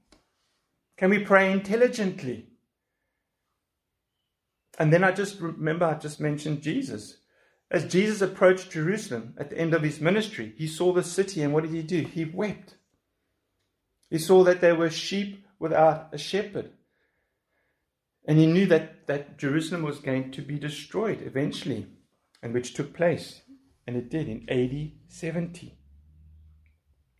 Can 0.98 1.10
we 1.10 1.24
pray 1.24 1.50
intelligently? 1.52 2.46
And 4.78 4.92
then 4.92 5.04
I 5.04 5.12
just 5.12 5.40
remember 5.40 5.86
I 5.86 5.94
just 5.94 6.20
mentioned 6.20 6.62
Jesus. 6.62 7.19
As 7.70 7.84
Jesus 7.84 8.20
approached 8.20 8.72
Jerusalem 8.72 9.34
at 9.38 9.50
the 9.50 9.58
end 9.58 9.74
of 9.74 9.82
his 9.82 10.00
ministry, 10.00 10.54
he 10.56 10.66
saw 10.66 10.92
the 10.92 11.04
city 11.04 11.42
and 11.42 11.52
what 11.52 11.62
did 11.62 11.72
he 11.72 11.82
do? 11.82 12.02
He 12.02 12.24
wept. 12.24 12.74
He 14.10 14.18
saw 14.18 14.42
that 14.44 14.60
there 14.60 14.74
were 14.74 14.90
sheep 14.90 15.44
without 15.60 16.08
a 16.12 16.18
shepherd. 16.18 16.72
And 18.26 18.38
he 18.38 18.46
knew 18.46 18.66
that, 18.66 19.06
that 19.06 19.38
Jerusalem 19.38 19.82
was 19.82 19.98
going 19.98 20.32
to 20.32 20.42
be 20.42 20.58
destroyed 20.58 21.22
eventually, 21.22 21.86
and 22.42 22.52
which 22.52 22.74
took 22.74 22.92
place. 22.92 23.42
And 23.86 23.96
it 23.96 24.10
did 24.10 24.28
in 24.28 24.48
AD 24.48 24.92
70. 25.08 25.76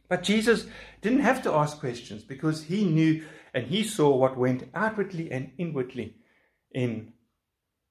But 0.08 0.24
Jesus 0.24 0.66
didn't 1.00 1.20
have 1.20 1.42
to 1.44 1.52
ask 1.52 1.78
questions 1.78 2.24
because 2.24 2.64
he 2.64 2.84
knew 2.84 3.24
and 3.54 3.66
he 3.66 3.84
saw 3.84 4.14
what 4.14 4.36
went 4.36 4.68
outwardly 4.74 5.30
and 5.30 5.52
inwardly 5.58 6.16
in 6.72 7.12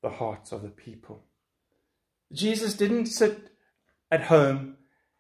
the 0.02 0.10
hearts 0.10 0.52
of 0.52 0.62
the 0.62 0.70
people. 0.70 1.24
Jesus 2.32 2.74
didn't 2.74 3.08
sit 3.08 3.52
at 4.12 4.24
home 4.24 4.78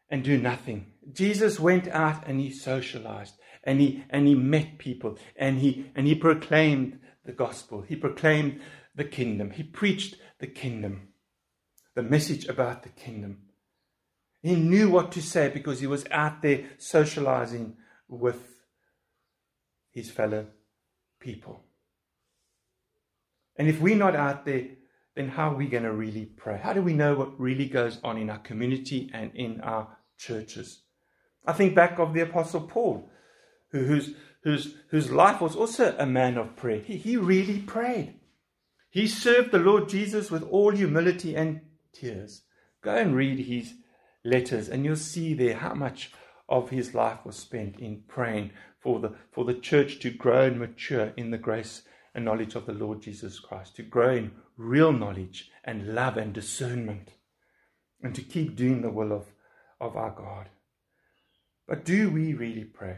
and 0.09 0.23
do 0.23 0.37
nothing. 0.37 0.93
Jesus 1.11 1.59
went 1.59 1.87
out 1.87 2.27
and 2.27 2.39
he 2.39 2.51
socialized 2.51 3.35
and 3.63 3.79
he 3.79 4.03
and 4.09 4.27
he 4.27 4.35
met 4.35 4.77
people 4.77 5.17
and 5.35 5.59
he 5.59 5.91
and 5.95 6.07
he 6.07 6.15
proclaimed 6.15 6.99
the 7.25 7.31
gospel. 7.31 7.81
He 7.81 7.95
proclaimed 7.95 8.61
the 8.95 9.03
kingdom. 9.03 9.51
He 9.51 9.63
preached 9.63 10.15
the 10.39 10.47
kingdom, 10.47 11.09
the 11.95 12.03
message 12.03 12.47
about 12.47 12.83
the 12.83 12.89
kingdom. 12.89 13.43
He 14.41 14.55
knew 14.55 14.89
what 14.89 15.11
to 15.13 15.21
say 15.21 15.49
because 15.49 15.79
he 15.79 15.87
was 15.87 16.05
out 16.11 16.41
there 16.41 16.65
socializing 16.77 17.75
with 18.07 18.41
his 19.91 20.09
fellow 20.09 20.47
people. 21.19 21.63
And 23.57 23.67
if 23.67 23.81
we're 23.81 23.97
not 23.97 24.15
out 24.15 24.45
there, 24.45 24.65
then 25.19 25.27
how 25.27 25.51
are 25.51 25.55
we 25.55 25.67
going 25.67 25.83
to 25.83 25.91
really 25.91 26.25
pray? 26.25 26.57
How 26.57 26.71
do 26.71 26.81
we 26.81 26.93
know 26.93 27.13
what 27.13 27.37
really 27.37 27.67
goes 27.67 27.99
on 28.05 28.17
in 28.17 28.29
our 28.29 28.39
community 28.39 29.09
and 29.13 29.31
in 29.35 29.59
our 29.59 29.97
churches? 30.17 30.83
I 31.45 31.51
think 31.51 31.75
back 31.75 31.99
of 31.99 32.13
the 32.13 32.21
Apostle 32.21 32.61
Paul, 32.61 33.09
who, 33.71 33.83
who's 33.83 34.13
whose, 34.43 34.75
whose 34.91 35.11
life 35.11 35.41
was 35.41 35.57
also 35.57 35.93
a 35.97 36.05
man 36.05 36.37
of 36.37 36.55
prayer. 36.55 36.79
He, 36.79 36.95
he 36.95 37.17
really 37.17 37.59
prayed. 37.59 38.13
He 38.89 39.07
served 39.07 39.51
the 39.51 39.59
Lord 39.59 39.89
Jesus 39.89 40.31
with 40.31 40.43
all 40.43 40.71
humility 40.71 41.35
and 41.35 41.61
tears. 41.93 42.43
Go 42.81 42.95
and 42.95 43.13
read 43.13 43.39
his 43.39 43.73
letters, 44.23 44.69
and 44.69 44.85
you'll 44.85 44.95
see 44.95 45.33
there 45.33 45.55
how 45.55 45.73
much 45.73 46.11
of 46.47 46.69
his 46.69 46.95
life 46.95 47.19
was 47.25 47.35
spent 47.35 47.77
in 47.79 48.03
praying 48.07 48.51
for 48.79 48.99
the, 48.99 49.13
for 49.31 49.43
the 49.43 49.53
church 49.53 49.99
to 49.99 50.09
grow 50.09 50.45
and 50.45 50.59
mature 50.59 51.11
in 51.17 51.31
the 51.31 51.37
grace 51.37 51.83
and 52.13 52.25
knowledge 52.25 52.55
of 52.55 52.65
the 52.65 52.73
Lord 52.73 53.01
Jesus 53.01 53.39
Christ, 53.39 53.75
to 53.75 53.83
grow 53.83 54.15
in 54.15 54.31
real 54.57 54.91
knowledge 54.91 55.49
and 55.63 55.93
love 55.93 56.17
and 56.17 56.33
discernment, 56.33 57.13
and 58.01 58.15
to 58.15 58.21
keep 58.21 58.55
doing 58.55 58.81
the 58.81 58.89
will 58.89 59.11
of, 59.11 59.27
of 59.79 59.95
our 59.95 60.11
God. 60.11 60.49
But 61.67 61.85
do 61.85 62.09
we 62.09 62.33
really 62.33 62.63
pray? 62.63 62.97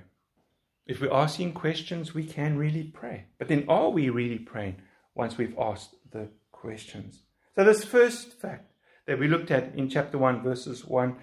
If 0.86 1.02
we're 1.02 1.14
asking 1.14 1.54
questions, 1.54 2.14
we 2.14 2.26
can 2.26 2.58
really 2.58 2.84
pray. 2.84 3.26
But 3.38 3.48
then 3.48 3.66
are 3.68 3.90
we 3.90 4.10
really 4.10 4.40
praying 4.40 4.78
once 5.14 5.38
we've 5.38 5.58
asked 5.60 5.96
the 6.12 6.30
questions? 6.52 7.20
So, 7.56 7.64
this 7.64 7.84
first 7.84 8.40
fact 8.40 8.72
that 9.08 9.20
we 9.20 9.28
looked 9.28 9.52
at 9.52 9.76
in 9.76 9.90
chapter 9.90 10.18
1, 10.18 10.42
verses 10.42 10.86
1 10.86 11.16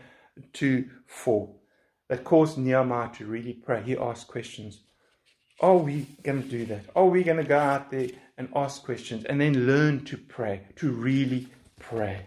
to 0.54 0.88
4, 1.06 1.54
that 2.08 2.24
caused 2.24 2.58
Nehemiah 2.58 3.10
to 3.14 3.26
really 3.26 3.54
pray, 3.54 3.82
he 3.82 3.96
asked 3.96 4.28
questions. 4.28 4.80
Are 5.60 5.76
we 5.76 6.06
going 6.22 6.42
to 6.42 6.48
do 6.48 6.64
that? 6.66 6.84
Are 6.94 7.06
we 7.06 7.24
going 7.24 7.38
to 7.38 7.44
go 7.44 7.58
out 7.58 7.90
there 7.90 8.08
and 8.36 8.48
ask 8.54 8.84
questions 8.84 9.24
and 9.24 9.40
then 9.40 9.66
learn 9.66 10.04
to 10.04 10.16
pray, 10.16 10.62
to 10.76 10.92
really 10.92 11.48
pray? 11.80 12.26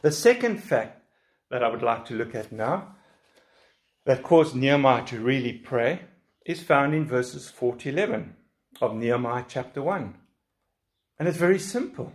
The 0.00 0.10
second 0.10 0.62
fact 0.62 1.02
that 1.50 1.62
I 1.62 1.68
would 1.68 1.82
like 1.82 2.06
to 2.06 2.14
look 2.14 2.34
at 2.34 2.50
now 2.50 2.94
that 4.06 4.22
caused 4.22 4.54
Nehemiah 4.56 5.04
to 5.06 5.20
really 5.20 5.52
pray 5.52 6.00
is 6.46 6.62
found 6.62 6.94
in 6.94 7.04
verses 7.04 7.50
4 7.50 7.76
to 7.76 7.88
11 7.90 8.34
of 8.80 8.94
Nehemiah 8.94 9.44
chapter 9.48 9.82
1. 9.82 10.14
And 11.18 11.28
it's 11.28 11.38
very 11.38 11.58
simple. 11.58 12.12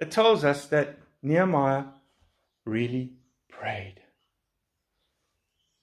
It 0.00 0.10
tells 0.10 0.44
us 0.44 0.66
that 0.66 0.98
Nehemiah 1.22 1.84
really 2.64 3.12
prayed. 3.48 4.00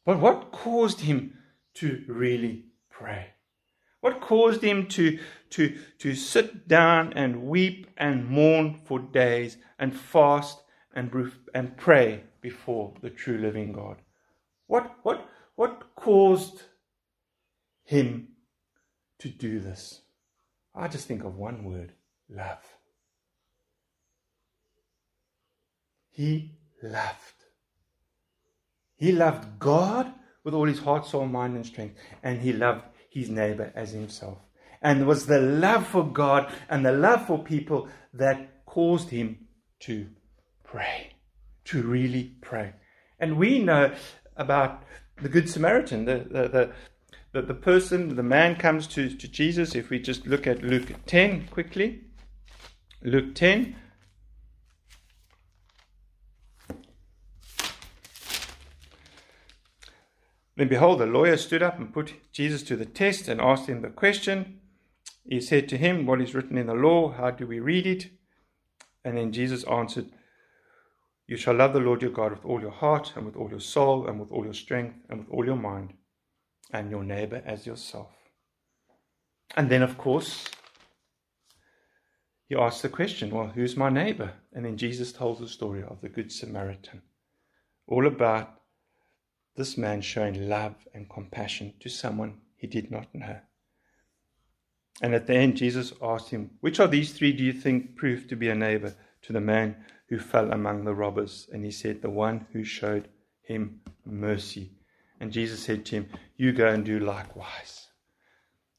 But 0.06 0.20
what 0.20 0.52
caused 0.52 1.02
him 1.02 1.38
to 1.76 2.04
really 2.08 2.66
pray? 3.02 3.28
What 4.02 4.22
caused 4.22 4.64
him 4.64 4.88
to, 4.88 5.20
to, 5.52 5.78
to 6.00 6.16
sit 6.16 6.68
down 6.68 7.14
and 7.14 7.44
weep 7.44 7.88
and 7.98 8.28
mourn 8.28 8.80
for 8.86 9.00
days 9.00 9.58
and 9.78 9.96
fast 9.96 10.62
and, 10.94 11.12
and 11.54 11.78
pray 11.78 12.24
before 12.42 12.94
the 13.02 13.10
true 13.10 13.38
living 13.38 13.72
God. 13.72 13.98
What, 14.68 14.96
what, 15.04 15.30
what 15.56 15.96
caused 15.96 16.64
him 17.84 18.30
to 19.20 19.30
do 19.30 19.60
this? 19.60 20.02
I 20.74 20.88
just 20.88 21.08
think 21.08 21.24
of 21.24 21.36
one 21.36 21.64
word 21.64 21.94
love. 22.30 22.64
He 26.10 26.56
loved. 26.82 27.46
He 28.96 29.12
loved 29.12 29.60
God 29.60 30.14
with 30.44 30.54
all 30.54 30.66
his 30.66 30.80
heart, 30.80 31.06
soul, 31.06 31.26
mind, 31.26 31.56
and 31.56 31.66
strength, 31.66 31.98
and 32.24 32.42
he 32.42 32.54
loved 32.54 32.86
his 33.12 33.30
neighbor 33.30 33.72
as 33.76 33.92
himself. 33.92 34.38
And 34.82 35.02
it 35.02 35.06
was 35.06 35.26
the 35.26 35.40
love 35.40 35.86
for 35.86 36.04
God 36.04 36.52
and 36.70 36.86
the 36.86 36.94
love 36.94 37.28
for 37.28 37.38
people 37.38 37.90
that 38.14 38.66
caused 38.66 39.10
him 39.10 39.48
to 39.82 40.08
pray, 40.64 41.14
to 41.66 41.84
really 41.84 42.36
pray. 42.42 42.74
And 43.20 43.38
we 43.38 43.60
know 43.60 43.94
about 44.38 44.84
the 45.22 45.30
Good 45.30 45.50
Samaritan, 45.50 46.06
the, 46.06 46.26
the, 46.30 46.72
the, 47.34 47.42
the, 47.42 47.54
person, 47.54 48.16
the 48.16 48.24
man 48.24 48.56
comes 48.56 48.88
to, 48.88 49.10
to 49.10 49.28
Jesus. 49.28 49.76
If 49.76 49.90
we 49.90 50.00
just 50.00 50.26
look 50.26 50.48
at 50.48 50.64
Luke 50.64 50.94
10 51.06 51.48
quickly. 51.48 52.02
Luke 53.04 53.36
10. 53.36 53.76
Then 60.56 60.68
behold, 60.68 61.00
the 61.00 61.06
lawyer 61.06 61.38
stood 61.38 61.64
up 61.64 61.80
and 61.80 61.94
put 61.94 62.14
Jesus 62.32 62.64
to 62.64 62.76
the 62.76 62.86
test 62.86 63.28
and 63.28 63.40
asked 63.40 63.68
him 63.68 63.82
the 63.82 63.90
question. 63.90 64.60
He 65.28 65.40
said 65.40 65.70
to 65.70 65.78
him, 65.78 66.06
What 66.06 66.22
is 66.22 66.36
written 66.36 66.58
in 66.58 66.68
the 66.68 66.74
law? 66.74 67.12
How 67.12 67.32
do 67.32 67.48
we 67.48 67.60
read 67.60 67.88
it? 67.88 68.10
And 69.04 69.18
then 69.18 69.32
Jesus 69.32 69.64
answered, 69.64 70.12
You 71.28 71.38
shall 71.38 71.56
love 71.56 71.74
the 71.74 71.80
Lord 71.80 72.02
your 72.02 72.12
God 72.12 72.32
with 72.32 72.46
all 72.46 72.62
your 72.62 72.72
heart, 72.72 73.14
and 73.16 73.26
with 73.26 73.36
all 73.36 73.50
your 73.50 73.60
soul, 73.60 74.08
and 74.08 74.20
with 74.20 74.32
all 74.32 74.44
your 74.44 74.54
strength, 74.54 74.98
and 75.10 75.20
with 75.20 75.30
all 75.30 75.46
your 75.46 75.56
mind, 75.56 75.94
and 76.72 76.92
your 76.92 77.04
neighbor 77.04 77.42
as 77.46 77.66
yourself. 77.66 78.12
And 79.56 79.70
then, 79.70 79.82
of 79.82 79.98
course, 79.98 80.50
he 82.48 82.56
asked 82.56 82.82
the 82.82 82.90
question, 82.90 83.30
Well, 83.32 83.48
who's 83.48 83.78
my 83.78 83.90
neighbor? 83.90 84.34
And 84.54 84.66
then 84.66 84.78
Jesus 84.78 85.14
told 85.14 85.40
the 85.40 85.48
story 85.48 85.84
of 85.84 86.02
the 86.02 86.10
Good 86.10 86.32
Samaritan, 86.32 87.02
all 87.88 88.06
about 88.06 88.61
this 89.56 89.78
man 89.78 90.02
showing 90.02 90.48
love 90.48 90.76
and 90.94 91.10
compassion 91.10 91.74
to 91.80 91.90
someone 91.90 92.40
he 92.56 92.68
did 92.68 92.92
not 92.92 93.14
know. 93.14 93.38
And 95.02 95.16
at 95.16 95.28
the 95.28 95.36
end, 95.36 95.58
Jesus 95.58 95.94
asked 96.02 96.30
him, 96.30 96.52
Which 96.60 96.80
of 96.80 96.92
these 96.92 97.14
three 97.14 97.34
do 97.34 97.44
you 97.44 97.54
think 97.54 97.96
proved 97.96 98.30
to 98.30 98.36
be 98.36 98.50
a 98.50 98.56
neighbor 98.56 98.94
to 99.24 99.34
the 99.34 99.42
man 99.42 99.76
who 100.10 100.20
fell 100.20 100.52
among 100.52 100.84
the 100.84 100.94
robbers? 100.94 101.48
And 101.52 101.66
he 101.66 101.72
said, 101.72 102.02
The 102.02 102.10
one 102.10 102.46
who 102.54 102.64
showed 102.64 103.08
him 103.42 103.82
mercy. 104.06 104.72
And 105.20 105.32
Jesus 105.32 105.64
said 105.64 105.86
to 105.86 105.96
him, 105.98 106.10
You 106.38 106.52
go 106.52 106.68
and 106.68 106.86
do 106.86 107.00
likewise. 107.00 107.88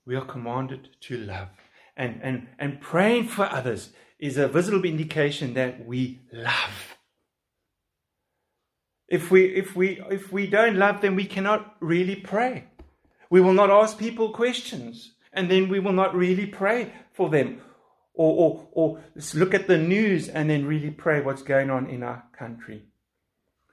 We 0.06 0.16
are 0.16 0.24
commanded 0.24 0.88
to 1.02 1.16
love. 1.16 1.48
And, 1.96 2.20
and, 2.22 2.48
and 2.58 2.80
praying 2.80 3.28
for 3.28 3.44
others 3.44 3.90
is 4.18 4.36
a 4.36 4.48
visible 4.48 4.84
indication 4.84 5.54
that 5.54 5.84
we 5.84 6.20
love. 6.32 6.96
If 9.12 9.30
we, 9.30 9.44
if, 9.44 9.76
we, 9.76 10.00
if 10.10 10.32
we 10.32 10.46
don't 10.46 10.76
love 10.76 11.02
them, 11.02 11.16
we 11.16 11.26
cannot 11.26 11.76
really 11.80 12.16
pray. 12.16 12.64
We 13.28 13.42
will 13.42 13.52
not 13.52 13.68
ask 13.68 13.98
people 13.98 14.30
questions 14.30 15.12
and 15.34 15.50
then 15.50 15.68
we 15.68 15.80
will 15.80 15.92
not 15.92 16.14
really 16.14 16.46
pray 16.46 16.94
for 17.12 17.28
them. 17.28 17.60
Or, 18.14 18.32
or, 18.34 18.68
or 18.72 19.00
look 19.34 19.52
at 19.52 19.66
the 19.66 19.76
news 19.76 20.30
and 20.30 20.48
then 20.48 20.64
really 20.64 20.90
pray 20.90 21.20
what's 21.20 21.42
going 21.42 21.68
on 21.68 21.90
in 21.90 22.02
our 22.02 22.24
country. 22.32 22.84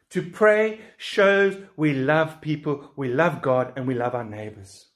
To 0.09 0.29
pray 0.29 0.81
shows 0.97 1.55
we 1.77 1.93
love 1.93 2.41
people, 2.41 2.91
we 2.97 3.07
love 3.07 3.41
God, 3.41 3.71
and 3.77 3.87
we 3.87 3.93
love 3.93 4.15
our 4.15 4.25
neighbors. 4.25 4.87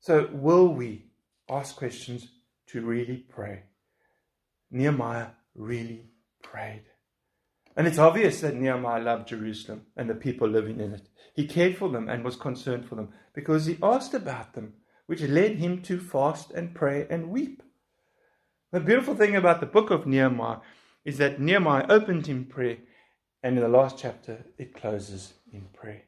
So, 0.00 0.30
will 0.32 0.68
we 0.68 1.06
ask 1.50 1.76
questions 1.76 2.28
to 2.68 2.80
really 2.80 3.18
pray? 3.28 3.64
Nehemiah 4.70 5.28
really 5.54 6.06
prayed. 6.42 6.84
And 7.76 7.86
it's 7.86 7.98
obvious 7.98 8.40
that 8.40 8.54
Nehemiah 8.54 9.02
loved 9.02 9.28
Jerusalem 9.28 9.86
and 9.96 10.08
the 10.08 10.14
people 10.14 10.48
living 10.48 10.80
in 10.80 10.92
it. 10.92 11.08
He 11.34 11.46
cared 11.46 11.76
for 11.76 11.88
them 11.88 12.08
and 12.08 12.24
was 12.24 12.36
concerned 12.36 12.88
for 12.88 12.94
them 12.94 13.08
because 13.34 13.66
he 13.66 13.78
asked 13.82 14.14
about 14.14 14.54
them, 14.54 14.74
which 15.06 15.20
led 15.22 15.56
him 15.56 15.82
to 15.82 15.98
fast 15.98 16.52
and 16.52 16.74
pray 16.74 17.06
and 17.10 17.30
weep. 17.30 17.62
The 18.70 18.80
beautiful 18.80 19.16
thing 19.16 19.34
about 19.34 19.60
the 19.60 19.66
book 19.66 19.90
of 19.90 20.06
Nehemiah 20.06 20.58
is 21.04 21.18
that 21.18 21.40
Nehemiah 21.40 21.86
opened 21.88 22.28
in 22.28 22.44
prayer, 22.44 22.78
and 23.42 23.56
in 23.56 23.62
the 23.62 23.68
last 23.68 23.98
chapter, 23.98 24.46
it 24.56 24.74
closes 24.74 25.34
in 25.52 25.66
prayer. 25.74 26.02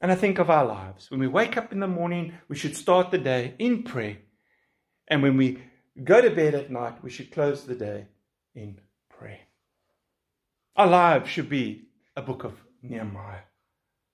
And 0.00 0.10
I 0.10 0.14
think 0.14 0.38
of 0.38 0.50
our 0.50 0.64
lives. 0.64 1.10
When 1.10 1.20
we 1.20 1.28
wake 1.28 1.56
up 1.56 1.72
in 1.72 1.80
the 1.80 1.86
morning, 1.86 2.34
we 2.48 2.56
should 2.56 2.76
start 2.76 3.10
the 3.10 3.18
day 3.18 3.54
in 3.58 3.82
prayer. 3.82 4.18
And 5.06 5.22
when 5.22 5.36
we 5.36 5.62
go 6.02 6.20
to 6.20 6.30
bed 6.30 6.54
at 6.54 6.70
night, 6.70 7.02
we 7.04 7.10
should 7.10 7.30
close 7.30 7.64
the 7.64 7.74
day 7.74 8.06
in 8.54 8.80
prayer. 9.08 9.40
Our 10.76 10.86
lives 10.86 11.28
should 11.28 11.48
be 11.48 11.82
a 12.16 12.22
book 12.22 12.44
of 12.44 12.54
Nehemiah, 12.82 13.40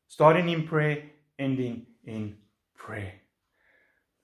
starting 0.08 0.48
in 0.48 0.66
prayer, 0.66 1.04
ending 1.38 1.86
in 2.04 2.36
prayer. 2.76 3.12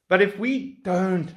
But 0.08 0.20
if 0.20 0.38
we 0.38 0.78
don't, 0.82 1.32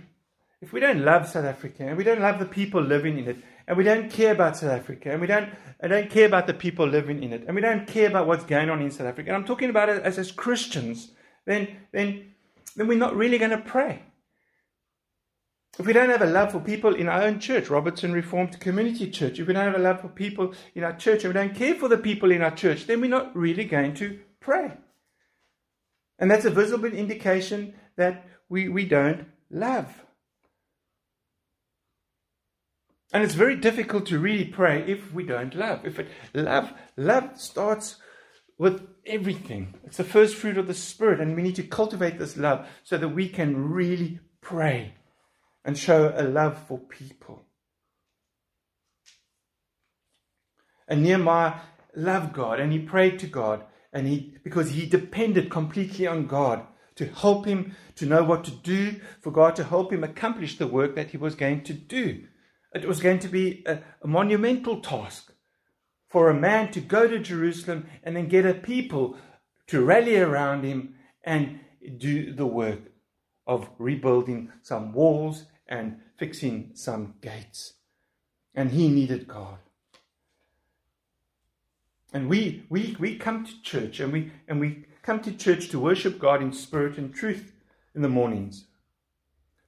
if 0.59 0.73
we 0.73 0.79
don't 0.79 1.05
love 1.05 1.27
South 1.27 1.45
Africa 1.45 1.83
and 1.83 1.97
we 1.97 2.03
don't 2.03 2.21
love 2.21 2.39
the 2.39 2.45
people 2.45 2.81
living 2.81 3.17
in 3.19 3.27
it, 3.27 3.37
and 3.67 3.77
we 3.77 3.83
don't 3.83 4.09
care 4.09 4.31
about 4.31 4.57
South 4.57 4.71
Africa, 4.71 5.11
and 5.11 5.21
we 5.21 5.27
don't, 5.27 5.49
I 5.81 5.87
don't 5.87 6.09
care 6.09 6.25
about 6.25 6.47
the 6.47 6.53
people 6.53 6.87
living 6.87 7.21
in 7.21 7.31
it, 7.31 7.43
and 7.45 7.55
we 7.55 7.61
don't 7.61 7.85
care 7.85 8.07
about 8.07 8.25
what's 8.25 8.45
going 8.45 8.69
on 8.69 8.81
in 8.81 8.89
South 8.89 9.07
Africa, 9.07 9.29
and 9.29 9.35
I'm 9.35 9.45
talking 9.45 9.69
about 9.69 9.89
it 9.89 10.01
as, 10.03 10.17
as 10.17 10.31
Christians, 10.31 11.11
then, 11.45 11.77
then, 11.91 12.33
then 12.75 12.87
we're 12.87 12.97
not 12.97 13.15
really 13.15 13.37
going 13.37 13.51
to 13.51 13.57
pray. 13.57 14.01
If 15.79 15.85
we 15.85 15.93
don't 15.93 16.09
have 16.09 16.23
a 16.23 16.25
love 16.25 16.51
for 16.51 16.59
people 16.59 16.95
in 16.95 17.07
our 17.07 17.21
own 17.21 17.39
church, 17.39 17.69
Robertson 17.69 18.11
Reformed 18.11 18.59
Community 18.59 19.11
Church, 19.11 19.39
if 19.39 19.47
we 19.47 19.53
don't 19.53 19.71
have 19.71 19.79
a 19.79 19.83
love 19.83 20.01
for 20.01 20.07
people 20.07 20.53
in 20.73 20.83
our 20.83 20.95
church 20.95 21.23
and 21.23 21.33
we 21.33 21.39
don't 21.39 21.55
care 21.55 21.75
for 21.75 21.87
the 21.87 21.99
people 21.99 22.31
in 22.31 22.41
our 22.41 22.55
church, 22.55 22.87
then 22.87 22.99
we're 22.99 23.09
not 23.09 23.35
really 23.35 23.65
going 23.65 23.93
to 23.95 24.19
pray. 24.39 24.71
And 26.17 26.31
that's 26.31 26.45
a 26.45 26.49
visible 26.49 26.91
indication 26.91 27.75
that 27.95 28.25
we, 28.49 28.69
we 28.69 28.85
don't 28.85 29.27
love. 29.51 30.03
And 33.13 33.23
it's 33.23 33.35
very 33.35 33.55
difficult 33.55 34.07
to 34.07 34.19
really 34.19 34.45
pray 34.45 34.83
if 34.87 35.13
we 35.13 35.23
don't 35.23 35.53
love. 35.53 35.85
If 35.85 35.99
it, 35.99 36.07
love, 36.33 36.73
love 36.97 37.39
starts 37.39 37.97
with 38.57 38.87
everything. 39.05 39.75
It's 39.83 39.97
the 39.97 40.03
first 40.03 40.35
fruit 40.35 40.57
of 40.57 40.65
the 40.65 40.73
Spirit, 40.73 41.21
and 41.21 41.35
we 41.35 41.43
need 41.43 41.55
to 41.55 41.63
cultivate 41.63 42.17
this 42.17 42.35
love 42.35 42.67
so 42.83 42.97
that 42.97 43.09
we 43.09 43.29
can 43.29 43.69
really 43.69 44.19
pray 44.41 44.95
and 45.67 45.77
show 45.77 46.13
a 46.15 46.23
love 46.23 46.57
for 46.65 46.79
people. 46.79 47.45
And 50.87 51.03
Nehemiah 51.03 51.59
loved 51.93 52.33
God 52.33 52.61
and 52.61 52.71
he 52.71 52.79
prayed 52.79 53.19
to 53.19 53.27
God 53.27 53.65
and 53.91 54.07
he 54.07 54.37
because 54.45 54.71
he 54.71 54.85
depended 54.85 55.49
completely 55.49 56.07
on 56.07 56.25
God 56.25 56.65
to 56.95 57.07
help 57.07 57.45
him 57.45 57.75
to 57.95 58.05
know 58.05 58.23
what 58.23 58.45
to 58.45 58.51
do, 58.51 59.01
for 59.19 59.29
God 59.29 59.57
to 59.57 59.65
help 59.65 59.91
him 59.91 60.05
accomplish 60.05 60.57
the 60.57 60.67
work 60.67 60.95
that 60.95 61.11
he 61.11 61.17
was 61.17 61.35
going 61.35 61.63
to 61.65 61.73
do. 61.73 62.23
It 62.73 62.87
was 62.87 63.01
going 63.01 63.19
to 63.19 63.27
be 63.27 63.63
a, 63.67 63.79
a 64.01 64.07
monumental 64.07 64.79
task 64.79 65.33
for 66.09 66.29
a 66.29 66.33
man 66.33 66.71
to 66.71 66.79
go 66.79 67.07
to 67.07 67.19
Jerusalem 67.19 67.87
and 68.03 68.15
then 68.15 68.29
get 68.29 68.45
a 68.45 68.53
people 68.53 69.17
to 69.67 69.83
rally 69.83 70.17
around 70.17 70.63
him 70.63 70.95
and 71.25 71.59
do 71.97 72.33
the 72.33 72.47
work 72.47 72.79
of 73.45 73.69
rebuilding 73.77 74.51
some 74.63 74.93
walls 74.93 75.45
and 75.67 75.99
fixing 76.17 76.71
some 76.73 77.15
gates. 77.21 77.73
And 78.55 78.71
he 78.71 78.89
needed 78.89 79.27
God. 79.27 79.57
And 82.13 82.29
we, 82.29 82.63
we, 82.69 82.95
we 82.99 83.17
come 83.17 83.45
to 83.45 83.61
church 83.61 83.99
and 83.99 84.11
we, 84.11 84.31
and 84.47 84.59
we 84.59 84.85
come 85.03 85.19
to 85.21 85.31
church 85.31 85.69
to 85.69 85.79
worship 85.79 86.19
God 86.19 86.41
in 86.41 86.53
spirit 86.53 86.97
and 86.97 87.13
truth 87.13 87.51
in 87.93 88.01
the 88.01 88.09
mornings. 88.09 88.65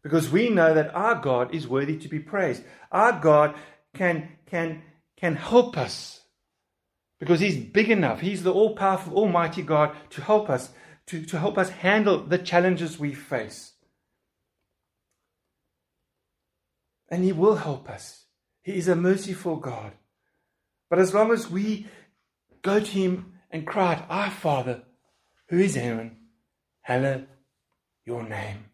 Because 0.02 0.30
we 0.30 0.50
know 0.50 0.74
that 0.74 0.96
our 0.96 1.16
God 1.16 1.54
is 1.54 1.68
worthy 1.68 1.98
to 1.98 2.08
be 2.08 2.20
praised. 2.20 2.64
Our 2.92 3.20
God 3.20 3.56
can, 3.94 4.30
can, 4.46 4.82
can 5.18 5.36
help 5.36 5.78
us. 5.78 6.22
Because 7.20 7.42
He's 7.42 7.58
big 7.58 7.92
enough. 7.92 8.22
He's 8.22 8.44
the 8.44 8.54
all 8.54 8.76
powerful, 8.76 9.14
almighty 9.16 9.62
God 9.62 9.96
to 10.12 10.22
help 10.22 10.50
us, 10.50 10.70
to, 11.08 11.26
to 11.26 11.38
help 11.38 11.58
us 11.58 11.70
handle 11.70 12.20
the 12.20 12.38
challenges 12.38 12.98
we 12.98 13.14
face. 13.14 13.74
And 17.10 17.24
He 17.24 17.32
will 17.32 17.56
help 17.56 17.90
us. 17.90 18.26
He 18.62 18.74
is 18.74 18.88
a 18.88 18.96
merciful 18.96 19.58
God. 19.58 19.94
But 20.90 21.00
as 21.00 21.14
long 21.14 21.32
as 21.32 21.50
we 21.50 21.88
go 22.62 22.80
to 22.80 22.92
Him 22.92 23.34
and 23.52 23.66
cry 23.66 23.94
out, 23.94 24.06
Our 24.10 24.32
Father, 24.32 24.84
who 25.50 25.60
is 25.60 25.76
in 25.76 25.84
heaven, 25.84 26.18
hallowed 26.82 27.28
your 28.06 28.24
name. 28.24 28.66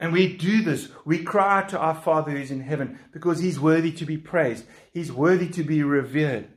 And 0.00 0.14
we 0.14 0.34
do 0.34 0.62
this. 0.62 0.88
We 1.04 1.22
cry 1.22 1.62
to 1.64 1.78
our 1.78 1.94
Father 1.94 2.30
who 2.32 2.38
is 2.38 2.50
in 2.50 2.62
heaven 2.62 2.98
because 3.12 3.38
he's 3.38 3.60
worthy 3.60 3.92
to 3.92 4.06
be 4.06 4.16
praised. 4.16 4.64
He's 4.92 5.12
worthy 5.12 5.48
to 5.50 5.62
be 5.62 5.82
revered. 5.82 6.48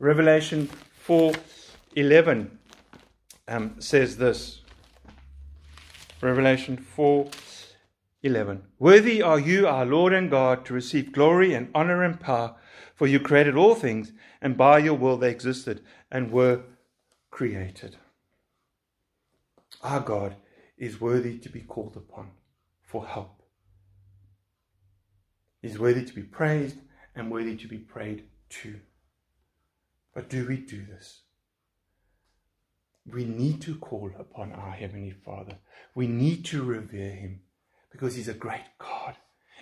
Revelation 0.00 0.68
4:11 1.06 2.50
um, 3.46 3.80
says 3.80 4.16
this. 4.16 4.62
Revelation 6.20 6.76
4:11. 8.22 8.62
Worthy 8.78 9.22
are 9.22 9.38
you, 9.38 9.66
our 9.66 9.86
Lord 9.86 10.12
and 10.12 10.30
God, 10.30 10.66
to 10.66 10.74
receive 10.74 11.12
glory 11.12 11.54
and 11.54 11.70
honor 11.74 12.02
and 12.02 12.20
power, 12.20 12.56
for 12.94 13.06
you 13.06 13.18
created 13.18 13.56
all 13.56 13.74
things, 13.74 14.12
and 14.42 14.56
by 14.56 14.78
your 14.78 14.94
will 14.94 15.16
they 15.16 15.30
existed 15.30 15.82
and 16.10 16.30
were 16.30 16.64
created. 17.30 17.96
Our 19.82 20.00
God 20.00 20.36
is 20.76 21.00
worthy 21.00 21.38
to 21.38 21.48
be 21.48 21.60
called 21.60 21.96
upon 21.96 22.32
for 22.82 23.06
help. 23.06 23.42
He's 25.62 25.78
worthy 25.78 26.04
to 26.04 26.14
be 26.14 26.22
praised 26.22 26.78
and 27.14 27.30
worthy 27.30 27.56
to 27.56 27.68
be 27.68 27.78
prayed 27.78 28.24
to. 28.50 28.80
But 30.14 30.28
do 30.28 30.46
we 30.46 30.56
do 30.58 30.84
this? 30.84 31.22
We 33.06 33.24
need 33.24 33.62
to 33.62 33.76
call 33.76 34.10
upon 34.18 34.52
our 34.52 34.72
Heavenly 34.72 35.10
Father. 35.10 35.58
We 35.94 36.06
need 36.06 36.44
to 36.46 36.62
revere 36.62 37.12
Him 37.12 37.40
because 37.90 38.14
He's 38.14 38.28
a 38.28 38.34
great 38.34 38.64
God. 38.78 39.16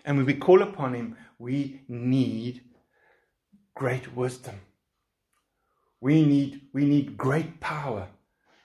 And 0.05 0.17
when 0.17 0.27
we 0.27 0.35
call 0.35 0.63
upon 0.63 0.95
Him, 0.95 1.17
we 1.39 1.83
need 1.89 2.63
great 3.75 4.15
wisdom. 4.15 4.61
We 6.01 6.25
need, 6.25 6.63
we 6.73 6.85
need 6.85 7.17
great 7.17 7.61
power. 7.61 8.09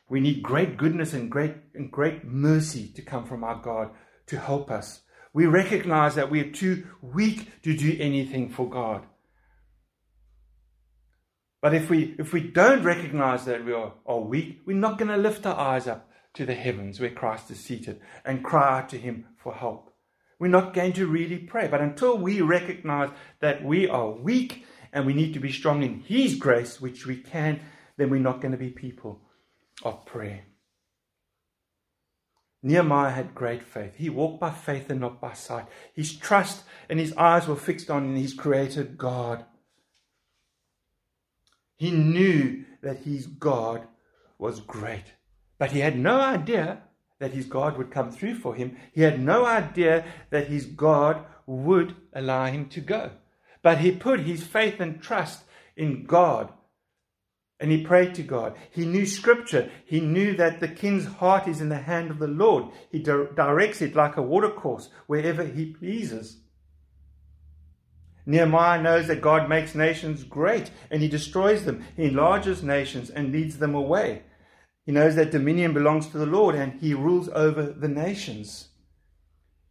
We 0.10 0.19
need 0.19 0.43
great 0.43 0.78
goodness 0.78 1.13
and 1.13 1.30
great, 1.30 1.56
and 1.73 1.91
great 1.91 2.23
mercy 2.23 2.88
to 2.95 3.02
come 3.02 3.26
from 3.26 3.43
our 3.43 3.62
God 3.62 3.89
to 4.28 4.39
help 4.39 4.69
us. 4.69 5.02
We 5.34 5.47
recognize 5.47 6.15
that 6.15 6.30
we 6.30 6.39
are 6.41 6.52
too 6.52 6.86
weak 7.02 7.62
to 7.63 7.76
do 7.76 7.97
anything 7.99 8.49
for 8.49 8.69
God. 8.69 9.04
But 11.62 11.73
if 11.73 11.89
we, 11.89 12.15
if 12.19 12.34
we 12.34 12.41
don't 12.41 12.84
recognize 12.84 13.45
that 13.45 13.65
we 13.65 13.73
are, 13.73 13.93
are 14.06 14.19
weak, 14.19 14.60
we're 14.65 14.78
not 14.78 14.97
going 14.97 15.10
to 15.10 15.17
lift 15.17 15.45
our 15.45 15.58
eyes 15.58 15.88
up 15.88 16.10
to 16.34 16.46
the 16.46 16.56
heavens 16.56 17.00
where 17.00 17.10
Christ 17.10 17.52
is 17.52 17.60
seated 17.60 18.02
and 18.26 18.43
cry 18.43 18.80
out 18.80 18.89
to 18.89 18.98
Him 18.98 19.26
for 19.38 19.54
help. 19.54 19.93
We're 20.39 20.48
not 20.48 20.74
going 20.74 20.93
to 20.93 21.08
really 21.08 21.38
pray. 21.38 21.67
But 21.67 21.82
until 21.82 22.17
we 22.17 22.41
recognize 22.41 23.12
that 23.39 23.63
we 23.63 23.88
are 23.88 24.10
weak 24.10 24.65
and 24.91 25.06
we 25.06 25.13
need 25.13 25.34
to 25.34 25.39
be 25.39 25.52
strong 25.52 25.84
in 25.84 26.02
His 26.02 26.36
grace, 26.36 26.82
which 26.82 27.06
we 27.06 27.17
can, 27.17 27.60
then 27.98 28.10
we're 28.10 28.19
not 28.19 28.41
going 28.41 28.52
to 28.52 28.58
be 28.58 28.69
people 28.69 29.22
of 29.84 30.06
prayer. 30.06 30.46
Nehemiah 32.65 33.12
had 33.12 33.36
great 33.36 33.62
faith. 33.62 33.96
He 33.98 34.10
walked 34.10 34.39
by 34.39 34.52
faith 34.52 34.89
and 34.89 35.02
not 35.02 35.19
by 35.19 35.34
sight. 35.34 35.65
His 35.93 36.15
trust 36.15 36.63
and 36.89 36.98
his 36.98 37.13
eyes 37.17 37.46
were 37.46 37.58
fixed 37.58 37.89
on 37.89 38.15
his 38.15 38.34
creator 38.34 38.84
God. 38.84 39.43
He 41.76 41.91
knew 41.91 42.63
that 42.82 43.00
his 43.00 43.28
God 43.28 43.86
was 44.38 44.62
great, 44.62 45.13
but 45.57 45.71
he 45.71 45.79
had 45.79 45.97
no 45.97 46.19
idea 46.19 46.83
that 47.19 47.31
his 47.31 47.45
God 47.45 47.77
would 47.77 47.91
come 47.91 48.11
through 48.11 48.35
for 48.35 48.55
him. 48.55 48.77
He 48.91 49.01
had 49.01 49.21
no 49.21 49.45
idea 49.45 50.05
that 50.29 50.47
his 50.47 50.65
God 50.65 51.23
would 51.45 51.95
allow 52.13 52.45
him 52.45 52.67
to 52.69 52.81
go. 52.81 53.11
But 53.61 53.79
he 53.79 53.91
put 53.91 54.21
his 54.21 54.43
faith 54.43 54.79
and 54.79 55.01
trust 55.01 55.43
in 55.75 56.05
God 56.05 56.51
and 57.63 57.71
he 57.71 57.81
prayed 57.81 58.13
to 58.15 58.23
God. 58.23 58.57
He 58.71 58.85
knew 58.85 59.05
scripture. 59.05 59.71
He 59.85 60.01
knew 60.01 60.35
that 60.35 60.59
the 60.59 60.67
king's 60.67 61.05
heart 61.05 61.47
is 61.47 61.61
in 61.61 61.69
the 61.69 61.77
hand 61.77 62.11
of 62.11 62.19
the 62.19 62.27
Lord. 62.27 62.65
He 62.91 62.99
di- 62.99 63.27
directs 63.35 63.81
it 63.81 63.95
like 63.95 64.17
a 64.17 64.21
watercourse 64.21 64.89
wherever 65.07 65.45
he 65.45 65.67
pleases. 65.67 66.39
Nehemiah 68.25 68.81
knows 68.81 69.07
that 69.07 69.21
God 69.21 69.47
makes 69.47 69.75
nations 69.75 70.25
great 70.25 70.71
and 70.91 71.01
he 71.01 71.07
destroys 71.07 71.63
them. 71.63 71.85
He 71.95 72.03
enlarges 72.03 72.63
nations 72.63 73.09
and 73.09 73.31
leads 73.31 73.59
them 73.59 73.75
away. 73.75 74.23
He 74.86 74.91
knows 74.91 75.15
that 75.15 75.32
dominion 75.32 75.74
belongs 75.74 76.08
to 76.08 76.17
the 76.17 76.26
Lord 76.26 76.56
and 76.56 76.80
he 76.80 76.93
rules 76.93 77.30
over 77.30 77.63
the 77.63 77.88
nations. 77.88 78.69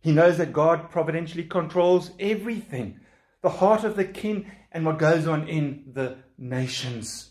He 0.01 0.13
knows 0.13 0.39
that 0.39 0.53
God 0.53 0.91
providentially 0.91 1.45
controls 1.45 2.11
everything 2.19 3.01
the 3.43 3.51
heart 3.51 3.85
of 3.85 3.97
the 3.97 4.05
king 4.05 4.51
and 4.71 4.87
what 4.87 4.99
goes 4.99 5.27
on 5.27 5.49
in 5.49 5.85
the 5.93 6.17
nations. 6.39 7.31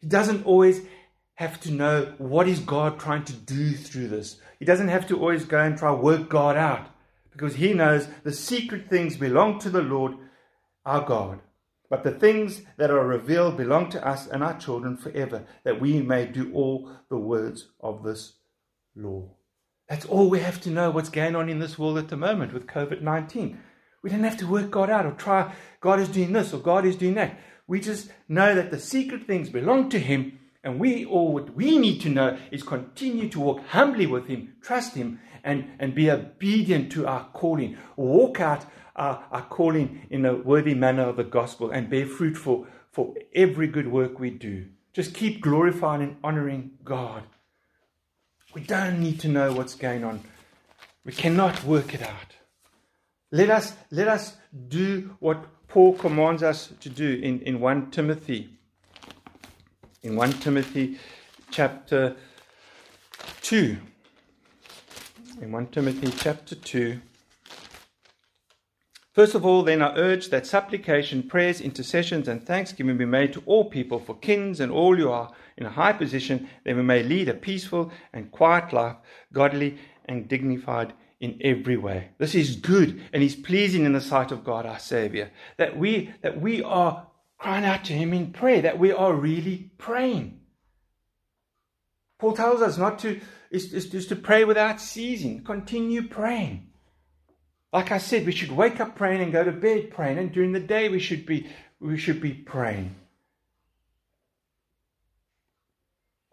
He 0.00 0.08
doesn't 0.08 0.46
always 0.46 0.80
have 1.34 1.60
to 1.60 1.70
know 1.70 2.14
what 2.18 2.48
is 2.48 2.60
God 2.60 2.98
trying 2.98 3.24
to 3.24 3.32
do 3.32 3.72
through 3.72 4.08
this. 4.08 4.40
He 4.58 4.64
doesn't 4.64 4.88
have 4.88 5.06
to 5.08 5.18
always 5.18 5.44
go 5.44 5.60
and 5.60 5.76
try 5.78 5.92
work 5.92 6.28
God 6.28 6.56
out 6.56 6.88
because 7.32 7.54
he 7.54 7.72
knows 7.72 8.08
the 8.24 8.32
secret 8.32 8.90
things 8.90 9.16
belong 9.16 9.58
to 9.60 9.70
the 9.70 9.82
Lord 9.82 10.14
our 10.84 11.04
God. 11.04 11.40
But 11.90 12.04
the 12.04 12.12
things 12.12 12.62
that 12.76 12.92
are 12.92 13.04
revealed 13.04 13.56
belong 13.56 13.90
to 13.90 14.06
us 14.06 14.28
and 14.28 14.44
our 14.44 14.56
children 14.56 14.96
forever, 14.96 15.44
that 15.64 15.80
we 15.80 16.00
may 16.00 16.24
do 16.24 16.52
all 16.54 16.88
the 17.10 17.18
words 17.18 17.68
of 17.80 18.04
this 18.04 18.34
law. 18.94 19.34
That's 19.88 20.06
all 20.06 20.30
we 20.30 20.38
have 20.38 20.60
to 20.62 20.70
know 20.70 20.92
what's 20.92 21.08
going 21.08 21.34
on 21.34 21.48
in 21.48 21.58
this 21.58 21.76
world 21.76 21.98
at 21.98 22.08
the 22.08 22.16
moment 22.16 22.52
with 22.52 22.68
COVID 22.68 23.02
19. 23.02 23.58
We 24.02 24.10
don't 24.10 24.22
have 24.22 24.36
to 24.36 24.46
work 24.46 24.70
God 24.70 24.88
out 24.88 25.04
or 25.04 25.12
try, 25.12 25.52
God 25.80 25.98
is 25.98 26.08
doing 26.08 26.32
this 26.32 26.54
or 26.54 26.60
God 26.60 26.86
is 26.86 26.94
doing 26.94 27.14
that. 27.14 27.38
We 27.66 27.80
just 27.80 28.10
know 28.28 28.54
that 28.54 28.70
the 28.70 28.78
secret 28.78 29.26
things 29.26 29.50
belong 29.50 29.88
to 29.90 29.98
Him, 29.98 30.38
and 30.62 30.78
we 30.78 31.04
all 31.04 31.32
what 31.32 31.56
we 31.56 31.76
need 31.76 32.00
to 32.02 32.08
know 32.08 32.38
is 32.52 32.62
continue 32.62 33.28
to 33.30 33.40
walk 33.40 33.66
humbly 33.66 34.06
with 34.06 34.28
Him, 34.28 34.54
trust 34.62 34.94
Him, 34.94 35.20
and, 35.42 35.72
and 35.80 35.94
be 35.94 36.08
obedient 36.10 36.92
to 36.92 37.06
our 37.06 37.28
calling. 37.32 37.76
Walk 37.96 38.40
out 38.40 38.64
our, 39.00 39.24
our 39.32 39.42
calling 39.42 40.06
in 40.10 40.26
a 40.26 40.34
worthy 40.34 40.74
manner 40.74 41.04
of 41.04 41.16
the 41.16 41.24
gospel 41.24 41.70
and 41.70 41.88
bear 41.88 42.06
fruit 42.06 42.36
for, 42.36 42.66
for 42.92 43.14
every 43.34 43.66
good 43.66 43.88
work 43.88 44.20
we 44.20 44.30
do. 44.30 44.66
Just 44.92 45.14
keep 45.14 45.40
glorifying 45.40 46.02
and 46.02 46.16
honoring 46.22 46.72
God. 46.84 47.22
We 48.54 48.60
don't 48.60 49.00
need 49.00 49.18
to 49.20 49.28
know 49.28 49.52
what's 49.52 49.74
going 49.74 50.04
on. 50.04 50.20
We 51.04 51.12
cannot 51.12 51.64
work 51.64 51.94
it 51.94 52.02
out. 52.02 52.36
Let 53.32 53.48
us, 53.48 53.72
let 53.90 54.06
us 54.06 54.36
do 54.68 55.16
what 55.20 55.46
Paul 55.68 55.94
commands 55.94 56.42
us 56.42 56.72
to 56.80 56.88
do 56.90 57.20
in, 57.22 57.40
in 57.40 57.60
1 57.60 57.90
Timothy. 57.90 58.50
In 60.02 60.16
1 60.16 60.32
Timothy 60.34 60.98
chapter 61.50 62.16
2. 63.42 63.76
In 65.40 65.52
1 65.52 65.66
Timothy 65.68 66.10
chapter 66.10 66.54
2. 66.54 67.00
First 69.12 69.34
of 69.34 69.44
all, 69.44 69.64
then 69.64 69.82
I 69.82 69.96
urge 69.96 70.28
that 70.28 70.46
supplication, 70.46 71.24
prayers, 71.24 71.60
intercessions, 71.60 72.28
and 72.28 72.46
thanksgiving 72.46 72.96
be 72.96 73.04
made 73.04 73.32
to 73.32 73.42
all 73.44 73.64
people, 73.64 73.98
for 73.98 74.16
kings 74.16 74.60
and 74.60 74.70
all 74.70 74.96
who 74.96 75.08
are 75.10 75.32
in 75.56 75.66
a 75.66 75.70
high 75.70 75.92
position, 75.92 76.48
that 76.64 76.76
we 76.76 76.82
may 76.82 77.02
lead 77.02 77.28
a 77.28 77.34
peaceful 77.34 77.90
and 78.12 78.30
quiet 78.30 78.72
life, 78.72 78.96
godly 79.32 79.78
and 80.04 80.28
dignified 80.28 80.92
in 81.18 81.38
every 81.42 81.76
way. 81.76 82.10
This 82.18 82.34
is 82.34 82.56
good 82.56 83.02
and 83.12 83.22
is 83.22 83.34
pleasing 83.36 83.84
in 83.84 83.92
the 83.92 84.00
sight 84.00 84.30
of 84.30 84.44
God 84.44 84.64
our 84.64 84.78
Savior. 84.78 85.30
That 85.58 85.76
we 85.76 86.14
that 86.22 86.40
we 86.40 86.62
are 86.62 87.08
crying 87.36 87.64
out 87.64 87.84
to 87.86 87.92
Him 87.92 88.12
in 88.12 88.32
prayer, 88.32 88.62
that 88.62 88.78
we 88.78 88.92
are 88.92 89.12
really 89.12 89.72
praying. 89.76 90.40
Paul 92.18 92.34
tells 92.34 92.62
us 92.62 92.78
not 92.78 92.98
to 93.00 93.20
is, 93.50 93.74
is 93.74 93.88
just 93.88 94.08
to 94.10 94.16
pray 94.16 94.44
without 94.44 94.80
ceasing. 94.80 95.42
Continue 95.44 96.08
praying. 96.08 96.69
Like 97.72 97.92
I 97.92 97.98
said, 97.98 98.26
we 98.26 98.32
should 98.32 98.50
wake 98.50 98.80
up 98.80 98.96
praying 98.96 99.20
and 99.20 99.32
go 99.32 99.44
to 99.44 99.52
bed 99.52 99.90
praying, 99.90 100.18
and 100.18 100.32
during 100.32 100.52
the 100.52 100.60
day 100.60 100.88
we 100.88 100.98
should 100.98 101.24
be 101.24 101.48
we 101.78 101.96
should 101.96 102.20
be 102.20 102.32
praying. 102.32 102.94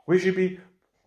We 0.07 0.19
should 0.19 0.35
be 0.35 0.59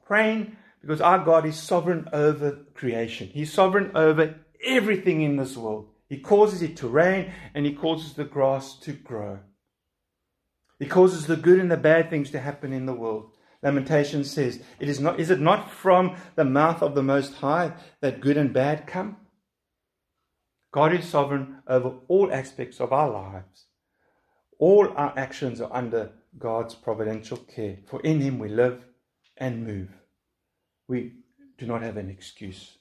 praying 0.07 0.57
because 0.81 1.01
our 1.01 1.19
God 1.25 1.47
is 1.47 1.57
sovereign 1.57 2.09
over 2.13 2.59
creation. 2.75 3.29
He's 3.29 3.53
sovereign 3.53 3.93
over 3.95 4.37
everything 4.65 5.23
in 5.23 5.37
this 5.37 5.57
world. 5.57 5.89
He 6.09 6.19
causes 6.19 6.63
it 6.63 6.77
to 6.79 6.89
rain 6.89 7.33
and 7.55 7.65
he 7.65 7.73
causes 7.73 8.15
the 8.15 8.25
grass 8.25 8.75
to 8.81 8.93
grow. 8.93 9.41
He 10.79 10.87
causes 10.87 11.27
the 11.27 11.37
good 11.37 11.61
and 11.61 11.71
the 11.71 11.77
bad 11.77 12.11
things 12.11 12.31
to 12.31 12.41
happen 12.41 12.73
in 12.73 12.87
the 12.87 12.95
world. 12.95 13.33
Lamentation 13.63 14.25
says, 14.25 14.63
it 14.79 14.89
is, 14.89 14.99
not, 15.01 15.21
is 15.21 15.31
it 15.31 15.39
not 15.39 15.71
from 15.71 16.17
the 16.35 16.45
mouth 16.45 16.83
of 16.83 16.95
the 16.95 17.03
Most 17.03 17.35
High 17.35 17.75
that 18.01 18.21
good 18.21 18.39
and 18.39 18.53
bad 18.53 18.87
come? 18.87 19.17
God 20.73 20.95
is 20.95 21.05
sovereign 21.05 21.63
over 21.67 21.95
all 22.09 22.33
aspects 22.33 22.81
of 22.81 22.93
our 22.93 23.11
lives. 23.11 23.65
All 24.59 24.93
our 24.97 25.13
actions 25.17 25.61
are 25.61 25.73
under 25.73 26.13
God's 26.39 26.75
providential 26.75 27.39
care, 27.39 27.79
for 27.87 28.01
in 28.03 28.21
Him 28.21 28.39
we 28.39 28.49
live 28.49 28.85
and 29.37 29.67
move 29.67 29.89
we 30.91 31.13
do 31.57 31.67
not 31.67 31.83
have 31.83 31.97
an 31.97 32.11
excuse 32.11 32.77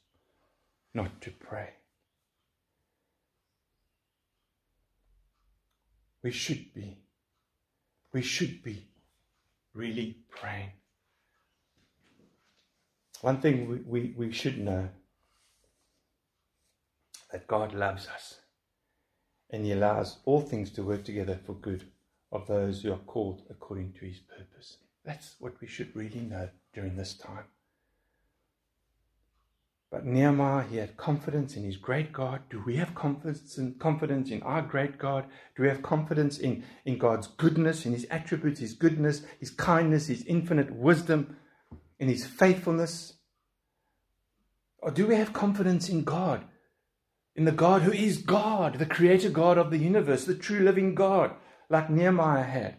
not 0.96 1.22
to 1.22 1.30
pray. 1.30 1.70
We 6.24 6.32
should 6.32 6.74
be. 6.74 6.98
We 8.12 8.24
should 8.24 8.64
be 8.64 8.88
really 9.76 10.18
praying. 10.32 10.72
One 13.22 13.40
thing 13.40 13.70
we, 13.70 13.78
we, 13.86 14.14
we 14.18 14.32
should 14.32 14.58
know 14.58 14.90
that 17.32 17.48
God 17.48 17.74
loves 17.74 18.08
us 18.08 18.40
and 19.50 19.66
He 19.66 19.72
allows 19.72 20.18
all 20.26 20.42
things 20.42 20.70
to 20.72 20.84
work 20.84 21.04
together 21.04 21.40
for 21.46 21.54
good 21.54 21.86
of 22.32 22.48
those 22.48 22.82
who 22.82 22.92
are 22.92 22.98
called 22.98 23.44
according 23.50 23.94
to 23.94 24.06
His 24.06 24.20
purpose. 24.20 24.78
That's 25.04 25.36
what 25.40 25.60
we 25.62 25.68
should 25.68 25.96
really 25.96 26.22
know 26.22 26.50
during 26.74 26.96
this 26.96 27.16
time. 27.16 27.46
But 29.92 30.06
Nehemiah, 30.06 30.66
he 30.70 30.78
had 30.78 30.98
confidence 30.98 31.56
in 31.56 31.64
his 31.64 31.78
great 31.78 32.14
God. 32.14 32.42
Do 32.52 32.62
we 32.64 32.76
have 32.76 32.94
confidence 32.94 33.58
in, 33.58 33.74
confidence 33.76 34.30
in 34.30 34.44
our 34.44 34.62
great 34.62 35.00
God? 35.00 35.26
Do 35.56 35.64
we 35.64 35.70
have 35.70 35.82
confidence 35.82 36.38
in, 36.38 36.64
in 36.86 37.00
God's 37.00 37.26
goodness, 37.26 37.88
in 37.88 37.94
his 37.94 38.06
attributes, 38.12 38.60
his 38.60 38.74
goodness, 38.74 39.24
his 39.40 39.50
kindness, 39.50 40.06
his 40.06 40.24
infinite 40.26 40.72
wisdom, 40.72 41.38
in 41.98 42.08
his 42.08 42.24
faithfulness? 42.24 43.14
Or 44.78 44.92
do 44.92 45.08
we 45.08 45.16
have 45.16 45.34
confidence 45.34 45.90
in 45.90 46.04
God, 46.04 46.46
in 47.40 47.46
the 47.46 47.54
God 47.54 47.84
who 47.84 47.94
is 47.94 48.18
God, 48.18 48.80
the 48.80 48.86
creator 48.86 49.30
God 49.30 49.58
of 49.58 49.72
the 49.72 49.78
universe, 49.78 50.26
the 50.26 50.36
true 50.36 50.60
living 50.60 50.94
God, 50.94 51.32
like 51.70 51.90
Nehemiah 51.90 52.44
had? 52.44 52.76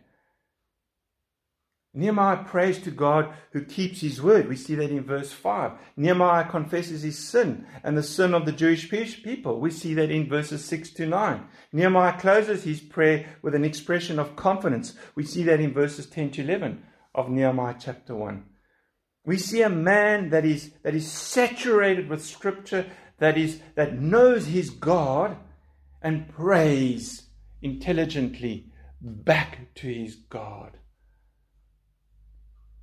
Nehemiah 1.95 2.45
prays 2.45 2.79
to 2.83 2.91
God 2.91 3.33
who 3.53 3.65
keeps 3.65 4.03
his 4.03 4.21
word. 4.21 4.51
We 4.51 4.57
see 4.57 4.75
that 4.75 4.91
in 4.91 5.03
verse 5.03 5.33
5. 5.33 5.73
Nehemiah 5.97 6.47
confesses 6.47 7.03
his 7.03 7.19
sin 7.19 7.65
and 7.83 7.97
the 7.97 8.03
sin 8.03 8.35
of 8.35 8.45
the 8.45 8.53
Jewish 8.53 8.91
people. 8.91 9.59
We 9.59 9.71
see 9.71 9.95
that 9.95 10.11
in 10.11 10.29
verses 10.29 10.63
6 10.67 10.91
to 10.91 11.07
9. 11.07 11.43
Nehemiah 11.73 12.21
closes 12.21 12.65
his 12.65 12.83
prayer 12.83 13.39
with 13.41 13.55
an 13.55 13.65
expression 13.65 14.19
of 14.19 14.37
confidence. 14.37 14.93
We 15.15 15.25
see 15.25 15.43
that 15.45 15.61
in 15.61 15.73
verses 15.73 16.05
10 16.05 16.33
to 16.33 16.43
11 16.43 16.83
of 17.15 17.31
Nehemiah 17.31 17.77
chapter 17.81 18.15
1. 18.15 18.45
We 19.25 19.39
see 19.39 19.63
a 19.63 19.71
man 19.71 20.29
that 20.31 20.45
is, 20.45 20.73
that 20.83 20.95
is 20.95 21.11
saturated 21.11 22.11
with 22.11 22.23
scripture, 22.23 22.91
that, 23.21 23.39
is, 23.39 23.61
that 23.77 23.99
knows 23.99 24.47
his 24.47 24.71
God 24.71 25.37
and 26.03 26.29
prays 26.29 27.29
intelligently 27.63 28.67
back 29.01 29.75
to 29.77 29.87
his 29.87 30.17
God. 30.17 30.77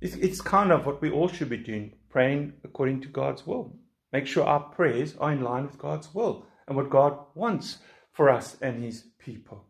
It's, 0.00 0.14
it's 0.14 0.40
kind 0.40 0.70
of 0.72 0.86
what 0.86 1.02
we 1.02 1.10
all 1.10 1.28
should 1.28 1.48
be 1.48 1.56
doing, 1.56 1.92
praying 2.08 2.54
according 2.64 3.02
to 3.02 3.08
God's 3.08 3.46
will. 3.46 3.76
Make 4.12 4.26
sure 4.26 4.44
our 4.44 4.60
prayers 4.60 5.14
are 5.18 5.32
in 5.32 5.42
line 5.42 5.66
with 5.66 5.78
God's 5.78 6.14
will 6.14 6.46
and 6.66 6.76
what 6.76 6.88
God 6.88 7.18
wants 7.34 7.78
for 8.12 8.30
us 8.30 8.56
and 8.62 8.82
his 8.82 9.04
people. 9.18 9.66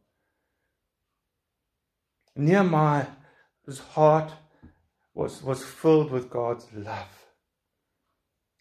Nehemiah's 2.36 3.08
heart 3.90 4.30
was, 5.14 5.42
was 5.42 5.64
filled 5.64 6.12
with 6.12 6.30
God's 6.30 6.66
love. 6.72 7.17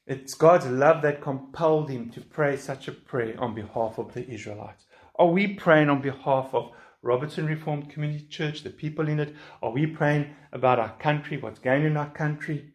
It's 0.08 0.36
God's 0.36 0.66
love 0.68 1.02
that 1.02 1.22
compelled 1.22 1.90
him 1.90 2.10
to 2.12 2.22
pray 2.22 2.56
such 2.56 2.88
a 2.88 2.94
prayer 2.94 3.36
on 3.38 3.54
behalf 3.54 3.98
of 3.98 4.14
the 4.14 4.26
Israelites. 4.26 4.86
Are 5.20 5.28
we 5.28 5.48
praying 5.56 5.90
on 5.90 6.02
behalf 6.02 6.54
of 6.54 6.72
Robertson 7.02 7.46
Reformed 7.46 7.90
Community 7.90 8.26
Church, 8.26 8.64
the 8.64 8.70
people 8.70 9.10
in 9.10 9.20
it? 9.20 9.36
Are 9.62 9.72
we 9.72 9.86
praying 9.86 10.34
about 10.54 10.80
our 10.80 10.96
country, 10.98 11.38
what's 11.38 11.60
going 11.60 11.84
in 11.84 11.98
our 11.98 12.10
country? 12.10 12.72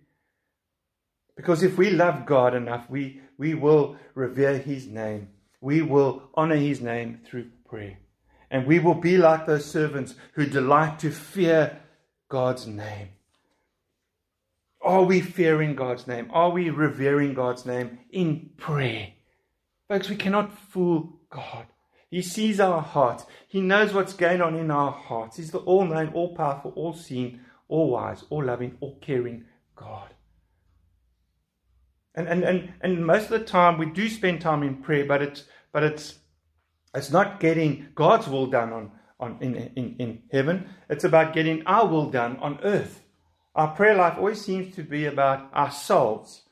Because 1.35 1.63
if 1.63 1.79
we 1.79 1.89
love 1.89 2.27
God 2.27 2.55
enough, 2.55 2.91
we, 2.91 3.23
we 3.39 3.55
will 3.55 3.97
revere 4.15 4.59
His 4.59 4.87
name. 4.87 5.29
We 5.63 5.81
will 5.81 6.29
honor 6.35 6.57
His 6.57 6.83
name 6.83 7.21
through 7.25 7.51
prayer. 7.65 7.97
And 8.51 8.67
we 8.67 8.79
will 8.79 8.95
be 8.95 9.17
like 9.17 9.47
those 9.47 9.65
servants 9.65 10.17
who 10.35 10.45
delight 10.45 10.99
to 10.99 11.11
fear 11.11 11.81
God's 12.29 12.67
name. 12.67 13.09
Are 14.83 15.05
we 15.05 15.21
fearing 15.21 15.77
God's 15.77 16.07
name? 16.07 16.29
Are 16.33 16.51
we 16.51 16.71
revering 16.71 17.35
God's 17.35 17.65
name 17.65 18.01
in 18.11 18.51
prayer? 18.57 19.11
Folks, 19.89 20.09
we 20.09 20.17
cannot 20.17 20.59
fool 20.59 21.21
God. 21.31 21.67
He 22.11 22.21
sees 22.21 22.61
our 22.61 22.83
hearts. 22.83 23.25
He 23.49 23.61
knows 23.61 23.95
what's 23.95 24.13
going 24.13 24.43
on 24.43 24.57
in 24.57 24.71
our 24.71 24.93
hearts. 24.93 25.37
He's 25.37 25.51
the 25.51 25.59
all 25.59 25.85
knowing, 25.85 26.13
all 26.13 26.35
powerful, 26.35 26.73
all 26.77 26.93
seeing, 26.95 27.41
all 27.69 27.91
wise, 27.91 28.25
all 28.29 28.45
loving, 28.45 28.77
all 28.81 28.99
caring 29.01 29.45
God. 29.77 30.13
And, 32.15 32.29
and, 32.29 32.43
and, 32.45 32.73
and 32.83 33.07
most 33.07 33.25
of 33.25 33.41
the 33.41 33.47
time 33.47 33.79
we 33.79 33.87
do 33.87 34.09
spend 34.09 34.41
time 34.41 34.63
in 34.63 34.83
prayer, 34.83 35.07
but 35.07 35.23
it's, 35.23 35.45
but 35.73 35.83
it's, 35.83 36.19
it's 36.95 37.11
not 37.11 37.41
getting 37.41 37.89
God's 37.95 38.29
will 38.29 38.49
done 38.49 38.73
on, 38.73 38.91
on, 39.19 39.39
in, 39.41 39.55
in, 39.55 39.97
in 39.99 40.23
heaven. 40.31 40.69
It's 40.91 41.05
about 41.05 41.33
getting 41.33 41.67
our 41.67 41.87
will 41.87 42.11
done 42.11 42.37
on 42.39 42.59
earth. 42.63 43.02
Our 43.55 43.69
prayer 43.75 43.95
life 43.95 44.17
always 44.17 44.41
seems 44.41 44.75
to 44.77 44.83
be 44.83 45.07
about 45.07 45.53
ourselves 45.53 46.43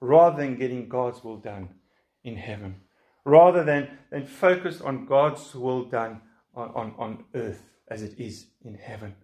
rather 0.00 0.36
than 0.36 0.56
getting 0.56 0.88
God's 0.88 1.22
will 1.22 1.38
done 1.38 1.70
in 2.24 2.36
heaven 2.36 2.80
rather 3.28 3.62
than, 3.62 3.88
than 4.10 4.26
focused 4.26 4.80
on 4.82 5.04
God's 5.04 5.54
will 5.54 5.84
done 5.84 6.22
on, 6.54 6.70
on, 6.74 6.94
on 6.98 7.24
earth 7.34 7.62
as 7.88 8.02
it 8.02 8.18
is 8.18 8.46
in 8.62 8.74
heaven. 8.74 9.14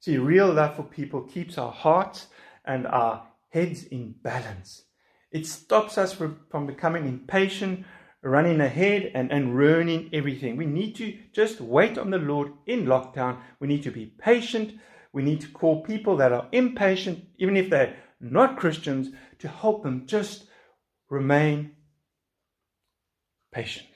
See, 0.00 0.16
real 0.16 0.52
love 0.52 0.76
for 0.76 0.84
people 0.84 1.22
keeps 1.22 1.58
our 1.58 1.72
hearts 1.72 2.28
and 2.64 2.86
our 2.86 3.26
heads 3.50 3.84
in 3.84 4.14
balance. 4.22 4.84
It 5.32 5.46
stops 5.46 5.98
us 5.98 6.12
from, 6.12 6.40
from 6.50 6.66
becoming 6.66 7.06
impatient, 7.06 7.84
running 8.22 8.60
ahead, 8.60 9.10
and, 9.14 9.32
and 9.32 9.56
ruining 9.56 10.10
everything. 10.12 10.56
We 10.56 10.66
need 10.66 10.94
to 10.96 11.18
just 11.32 11.60
wait 11.60 11.98
on 11.98 12.10
the 12.10 12.18
Lord 12.18 12.52
in 12.66 12.84
lockdown. 12.84 13.38
We 13.58 13.66
need 13.66 13.82
to 13.82 13.90
be 13.90 14.06
patient. 14.06 14.78
We 15.14 15.22
need 15.22 15.40
to 15.42 15.48
call 15.48 15.82
people 15.82 16.16
that 16.16 16.32
are 16.32 16.48
impatient, 16.50 17.24
even 17.38 17.56
if 17.56 17.70
they're 17.70 17.96
not 18.20 18.58
Christians, 18.58 19.10
to 19.38 19.46
help 19.46 19.84
them 19.84 20.06
just 20.06 20.48
remain 21.08 21.76
patient. 23.52 23.86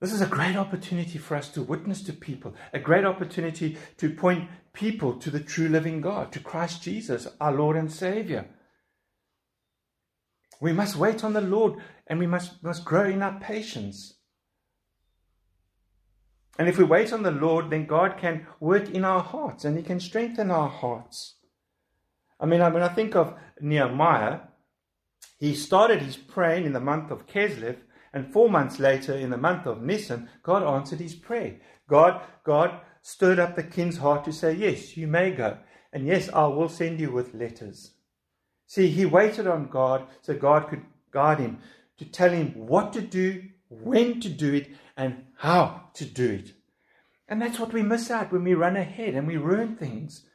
This 0.00 0.12
is 0.12 0.20
a 0.20 0.26
great 0.26 0.54
opportunity 0.54 1.18
for 1.18 1.36
us 1.36 1.48
to 1.50 1.62
witness 1.62 2.02
to 2.04 2.12
people, 2.12 2.54
a 2.72 2.78
great 2.78 3.04
opportunity 3.04 3.76
to 3.96 4.14
point 4.14 4.48
people 4.72 5.14
to 5.18 5.30
the 5.30 5.40
true 5.40 5.68
living 5.68 6.00
God, 6.00 6.30
to 6.32 6.40
Christ 6.40 6.82
Jesus, 6.82 7.26
our 7.40 7.52
Lord 7.52 7.76
and 7.76 7.90
Savior. 7.90 8.50
We 10.60 10.72
must 10.72 10.94
wait 10.94 11.24
on 11.24 11.32
the 11.32 11.40
Lord 11.40 11.74
and 12.06 12.20
we 12.20 12.28
must, 12.28 12.62
must 12.62 12.84
grow 12.84 13.06
in 13.06 13.20
our 13.20 13.40
patience. 13.40 14.14
And 16.58 16.68
if 16.68 16.78
we 16.78 16.84
wait 16.84 17.12
on 17.12 17.22
the 17.22 17.30
Lord, 17.30 17.70
then 17.70 17.86
God 17.86 18.18
can 18.18 18.46
work 18.60 18.90
in 18.90 19.04
our 19.04 19.22
hearts 19.22 19.64
and 19.64 19.76
He 19.76 19.82
can 19.82 20.00
strengthen 20.00 20.50
our 20.50 20.68
hearts. 20.68 21.34
I 22.38 22.46
mean, 22.46 22.60
when 22.60 22.82
I 22.82 22.88
think 22.88 23.14
of 23.14 23.34
Nehemiah, 23.60 24.40
he 25.42 25.56
started 25.56 26.02
his 26.02 26.16
praying 26.16 26.66
in 26.66 26.72
the 26.72 26.78
month 26.78 27.10
of 27.10 27.26
Keslev, 27.26 27.78
and 28.12 28.32
four 28.32 28.48
months 28.48 28.78
later, 28.78 29.12
in 29.12 29.30
the 29.30 29.36
month 29.36 29.66
of 29.66 29.82
Nisan, 29.82 30.28
God 30.44 30.62
answered 30.62 31.00
his 31.00 31.16
prayer. 31.16 31.56
God, 31.88 32.22
God 32.44 32.80
stirred 33.00 33.40
up 33.40 33.56
the 33.56 33.64
king's 33.64 33.96
heart 33.96 34.24
to 34.26 34.32
say, 34.32 34.52
Yes, 34.52 34.96
you 34.96 35.08
may 35.08 35.32
go. 35.32 35.58
And 35.92 36.06
yes, 36.06 36.28
I 36.32 36.46
will 36.46 36.68
send 36.68 37.00
you 37.00 37.10
with 37.10 37.34
letters. 37.34 37.90
See, 38.68 38.86
he 38.86 39.04
waited 39.04 39.48
on 39.48 39.66
God 39.66 40.06
so 40.20 40.34
God 40.34 40.68
could 40.68 40.82
guide 41.10 41.40
him 41.40 41.58
to 41.98 42.04
tell 42.04 42.30
him 42.30 42.52
what 42.54 42.92
to 42.92 43.00
do, 43.00 43.42
when 43.80 44.20
to 44.20 44.28
do 44.28 44.54
it, 44.54 44.68
and 44.96 45.24
how 45.38 45.90
to 45.94 46.04
do 46.04 46.30
it. 46.30 46.52
And 47.28 47.40
that's 47.40 47.58
what 47.58 47.72
we 47.72 47.82
miss 47.82 48.10
out 48.10 48.32
when 48.32 48.44
we 48.44 48.54
run 48.54 48.76
ahead 48.76 49.14
and 49.14 49.26
we 49.26 49.36
ruin 49.36 49.76
things. 49.76 50.26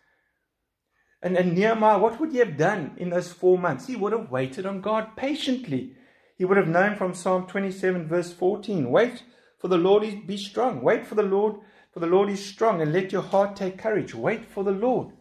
And, 1.21 1.35
and 1.37 1.53
Nehemiah, 1.53 1.99
what 1.99 2.19
would 2.19 2.31
he 2.31 2.39
have 2.39 2.57
done 2.57 2.95
in 2.97 3.09
those 3.09 3.31
four 3.31 3.57
months? 3.57 3.87
He 3.87 3.95
would 3.95 4.13
have 4.13 4.31
waited 4.31 4.65
on 4.65 4.81
God 4.81 5.15
patiently. 5.15 5.95
He 6.37 6.45
would 6.45 6.57
have 6.57 6.67
known 6.67 6.95
from 6.95 7.13
Psalm 7.13 7.47
27, 7.47 8.07
verse 8.07 8.33
14 8.33 8.89
Wait 8.89 9.23
for 9.59 9.67
the 9.67 9.77
Lord, 9.77 10.05
be 10.27 10.37
strong. 10.37 10.81
Wait 10.81 11.05
for 11.05 11.15
the 11.15 11.23
Lord, 11.23 11.55
for 11.91 11.99
the 11.99 12.07
Lord 12.07 12.29
is 12.29 12.45
strong, 12.45 12.81
and 12.81 12.93
let 12.93 13.11
your 13.11 13.23
heart 13.23 13.55
take 13.55 13.77
courage. 13.77 14.13
Wait 14.13 14.45
for 14.45 14.63
the 14.63 14.71
Lord. 14.71 15.13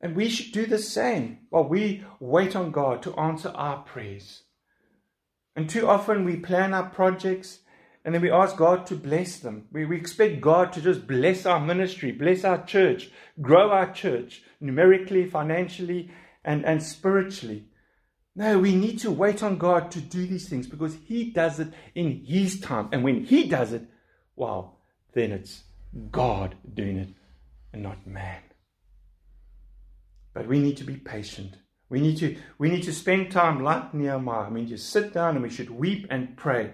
And 0.00 0.16
we 0.16 0.28
should 0.28 0.52
do 0.52 0.66
the 0.66 0.78
same 0.78 1.38
while 1.48 1.64
we 1.64 2.04
wait 2.20 2.54
on 2.56 2.70
God 2.70 3.02
to 3.02 3.14
answer 3.16 3.50
our 3.50 3.82
prayers. 3.82 4.42
And 5.54 5.68
too 5.68 5.88
often 5.88 6.24
we 6.24 6.36
plan 6.36 6.72
our 6.74 6.88
projects 6.88 7.60
and 8.04 8.14
then 8.14 8.22
we 8.22 8.30
ask 8.30 8.56
God 8.56 8.86
to 8.86 8.96
bless 8.96 9.38
them. 9.38 9.68
We, 9.70 9.84
we 9.84 9.96
expect 9.96 10.40
God 10.40 10.72
to 10.72 10.80
just 10.80 11.06
bless 11.06 11.46
our 11.46 11.60
ministry, 11.60 12.10
bless 12.10 12.42
our 12.44 12.64
church, 12.64 13.10
grow 13.40 13.70
our 13.70 13.92
church 13.92 14.42
numerically, 14.60 15.28
financially, 15.28 16.10
and, 16.44 16.64
and 16.64 16.82
spiritually. 16.82 17.66
No, 18.34 18.58
we 18.58 18.74
need 18.74 18.98
to 19.00 19.10
wait 19.10 19.42
on 19.42 19.58
God 19.58 19.90
to 19.92 20.00
do 20.00 20.26
these 20.26 20.48
things 20.48 20.66
because 20.66 20.96
He 21.04 21.30
does 21.30 21.60
it 21.60 21.68
in 21.94 22.24
His 22.26 22.60
time. 22.60 22.88
And 22.90 23.04
when 23.04 23.24
He 23.24 23.46
does 23.46 23.72
it, 23.72 23.84
wow, 24.34 24.72
then 25.12 25.30
it's 25.30 25.62
God 26.10 26.56
doing 26.74 26.96
it 26.96 27.10
and 27.72 27.82
not 27.82 28.06
man. 28.06 28.40
But 30.34 30.48
we 30.48 30.58
need 30.58 30.78
to 30.78 30.84
be 30.84 30.96
patient. 30.96 31.56
We 31.92 32.00
need 32.00 32.16
to, 32.20 32.38
we 32.56 32.70
need 32.70 32.84
to 32.84 32.92
spend 32.92 33.30
time 33.30 33.62
like 33.62 33.92
Nehemiah. 33.92 34.46
I 34.46 34.48
mean, 34.48 34.66
just 34.66 34.88
sit 34.88 35.12
down 35.12 35.34
and 35.34 35.42
we 35.42 35.50
should 35.50 35.68
weep 35.68 36.06
and 36.08 36.38
pray 36.38 36.72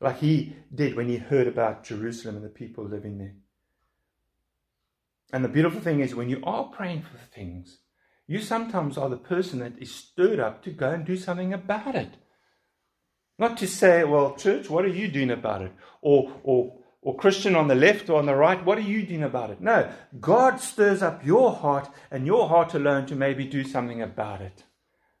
like 0.00 0.20
he 0.20 0.56
did 0.74 0.96
when 0.96 1.10
he 1.10 1.18
heard 1.18 1.46
about 1.46 1.84
Jerusalem 1.84 2.36
and 2.36 2.44
the 2.44 2.48
people 2.48 2.84
living 2.84 3.18
there. 3.18 3.34
And 5.30 5.44
the 5.44 5.48
beautiful 5.48 5.78
thing 5.78 6.00
is, 6.00 6.14
when 6.14 6.30
you 6.30 6.40
are 6.42 6.64
praying 6.64 7.02
for 7.02 7.18
things, 7.18 7.80
You 8.26 8.40
sometimes 8.40 8.96
are 8.96 9.10
the 9.10 9.16
person 9.16 9.58
that 9.58 9.78
is 9.78 9.94
stirred 9.94 10.40
up 10.40 10.62
to 10.64 10.70
go 10.70 10.90
and 10.90 11.04
do 11.04 11.16
something 11.16 11.52
about 11.52 11.94
it. 11.94 12.14
Not 13.38 13.58
to 13.58 13.66
say, 13.66 14.04
well, 14.04 14.34
church, 14.34 14.70
what 14.70 14.84
are 14.84 14.88
you 14.88 15.08
doing 15.08 15.30
about 15.30 15.62
it? 15.62 15.72
Or, 16.00 16.32
or, 16.42 16.78
or 17.04 17.14
Christian 17.14 17.54
on 17.54 17.68
the 17.68 17.74
left 17.74 18.08
or 18.08 18.18
on 18.18 18.26
the 18.26 18.34
right, 18.34 18.64
what 18.64 18.78
are 18.78 18.80
you 18.80 19.04
doing 19.04 19.22
about 19.22 19.50
it? 19.50 19.60
No, 19.60 19.92
God 20.20 20.58
stirs 20.58 21.02
up 21.02 21.24
your 21.24 21.52
heart 21.52 21.88
and 22.10 22.26
your 22.26 22.48
heart 22.48 22.72
alone 22.72 23.04
to 23.06 23.14
maybe 23.14 23.44
do 23.44 23.62
something 23.62 24.00
about 24.00 24.40
it. 24.40 24.64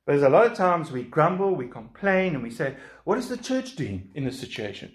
There's 0.06 0.22
a 0.22 0.30
lot 0.30 0.46
of 0.46 0.54
times 0.54 0.90
we 0.90 1.02
grumble, 1.02 1.54
we 1.54 1.66
complain, 1.66 2.34
and 2.34 2.42
we 2.42 2.50
say, 2.50 2.76
what 3.04 3.18
is 3.18 3.28
the 3.28 3.36
church 3.36 3.76
doing 3.76 4.10
in 4.14 4.24
this 4.24 4.40
situation? 4.40 4.92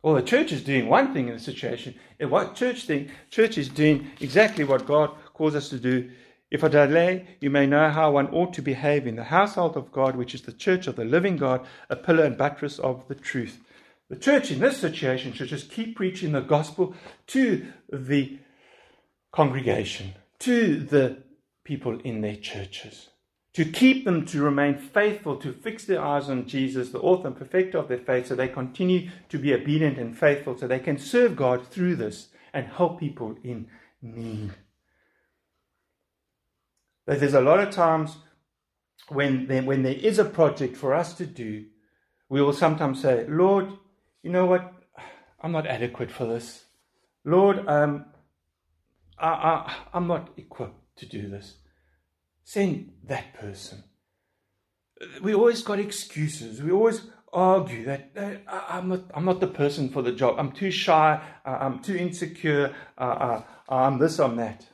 Well, 0.00 0.14
the 0.14 0.22
church 0.22 0.52
is 0.52 0.62
doing 0.62 0.88
one 0.88 1.12
thing 1.12 1.26
in 1.26 1.34
the 1.34 1.40
situation. 1.40 1.96
And 2.20 2.30
what 2.30 2.54
church 2.54 2.84
thing? 2.84 3.10
Church 3.30 3.58
is 3.58 3.68
doing 3.68 4.10
exactly 4.20 4.62
what 4.62 4.86
God 4.86 5.10
calls 5.34 5.56
us 5.56 5.68
to 5.70 5.78
do. 5.78 6.10
If 6.52 6.62
I 6.62 6.68
delay, 6.68 7.26
you 7.40 7.50
may 7.50 7.66
know 7.66 7.90
how 7.90 8.12
one 8.12 8.28
ought 8.28 8.54
to 8.54 8.62
behave 8.62 9.08
in 9.08 9.16
the 9.16 9.24
household 9.24 9.76
of 9.76 9.90
God, 9.90 10.14
which 10.14 10.34
is 10.34 10.42
the 10.42 10.52
church 10.52 10.86
of 10.86 10.94
the 10.94 11.04
living 11.04 11.36
God, 11.36 11.66
a 11.90 11.96
pillar 11.96 12.24
and 12.24 12.38
buttress 12.38 12.78
of 12.78 13.06
the 13.08 13.16
truth. 13.16 13.60
The 14.08 14.16
church 14.16 14.50
in 14.50 14.60
this 14.60 14.78
situation 14.78 15.32
should 15.32 15.48
just 15.48 15.70
keep 15.70 15.96
preaching 15.96 16.32
the 16.32 16.40
gospel 16.40 16.94
to 17.28 17.66
the 17.92 18.38
congregation, 19.32 20.14
to 20.40 20.80
the 20.80 21.18
people 21.64 22.00
in 22.00 22.22
their 22.22 22.36
churches 22.36 23.10
to 23.58 23.64
keep 23.64 24.04
them 24.04 24.24
to 24.24 24.40
remain 24.40 24.78
faithful, 24.78 25.34
to 25.34 25.52
fix 25.52 25.84
their 25.84 26.00
eyes 26.00 26.30
on 26.30 26.46
Jesus, 26.46 26.90
the 26.90 27.00
author 27.00 27.26
and 27.26 27.36
perfecter 27.36 27.78
of 27.78 27.88
their 27.88 27.98
faith, 27.98 28.28
so 28.28 28.36
they 28.36 28.46
continue 28.46 29.10
to 29.28 29.36
be 29.36 29.52
obedient 29.52 29.98
and 29.98 30.16
faithful, 30.16 30.56
so 30.56 30.68
they 30.68 30.78
can 30.78 30.96
serve 30.96 31.34
God 31.34 31.66
through 31.66 31.96
this 31.96 32.28
and 32.54 32.68
help 32.68 33.00
people 33.00 33.36
in 33.42 33.66
need. 34.00 34.52
But 37.04 37.18
There's 37.18 37.34
a 37.34 37.40
lot 37.40 37.58
of 37.58 37.70
times 37.70 38.18
when 39.08 39.48
there, 39.48 39.64
when 39.64 39.82
there 39.82 39.92
is 39.92 40.20
a 40.20 40.24
project 40.24 40.76
for 40.76 40.94
us 40.94 41.14
to 41.14 41.26
do, 41.26 41.64
we 42.28 42.40
will 42.40 42.52
sometimes 42.52 43.02
say, 43.02 43.26
Lord, 43.26 43.72
you 44.22 44.30
know 44.30 44.46
what? 44.46 44.72
I'm 45.40 45.52
not 45.52 45.66
adequate 45.66 46.10
for 46.10 46.26
this. 46.26 46.64
Lord, 47.24 47.66
um, 47.68 48.06
I, 49.18 49.28
I, 49.28 49.76
I'm 49.94 50.06
not 50.06 50.30
equipped 50.36 50.96
to 50.98 51.06
do 51.06 51.28
this. 51.28 51.56
Send 52.44 52.92
that 53.04 53.34
person. 53.34 53.84
We 55.22 55.34
always 55.34 55.62
got 55.62 55.78
excuses. 55.78 56.62
We 56.62 56.72
always 56.72 57.02
argue 57.32 57.84
that 57.84 58.10
I'm 58.48 58.88
not, 58.88 59.04
I'm 59.14 59.24
not 59.24 59.40
the 59.40 59.46
person 59.46 59.90
for 59.90 60.02
the 60.02 60.12
job. 60.12 60.36
I'm 60.38 60.52
too 60.52 60.70
shy. 60.70 61.22
Uh, 61.44 61.58
I'm 61.60 61.80
too 61.80 61.96
insecure. 61.96 62.74
Uh, 62.96 63.00
uh, 63.00 63.42
I'm 63.68 63.98
this, 63.98 64.18
I'm 64.18 64.36
that. 64.36 64.66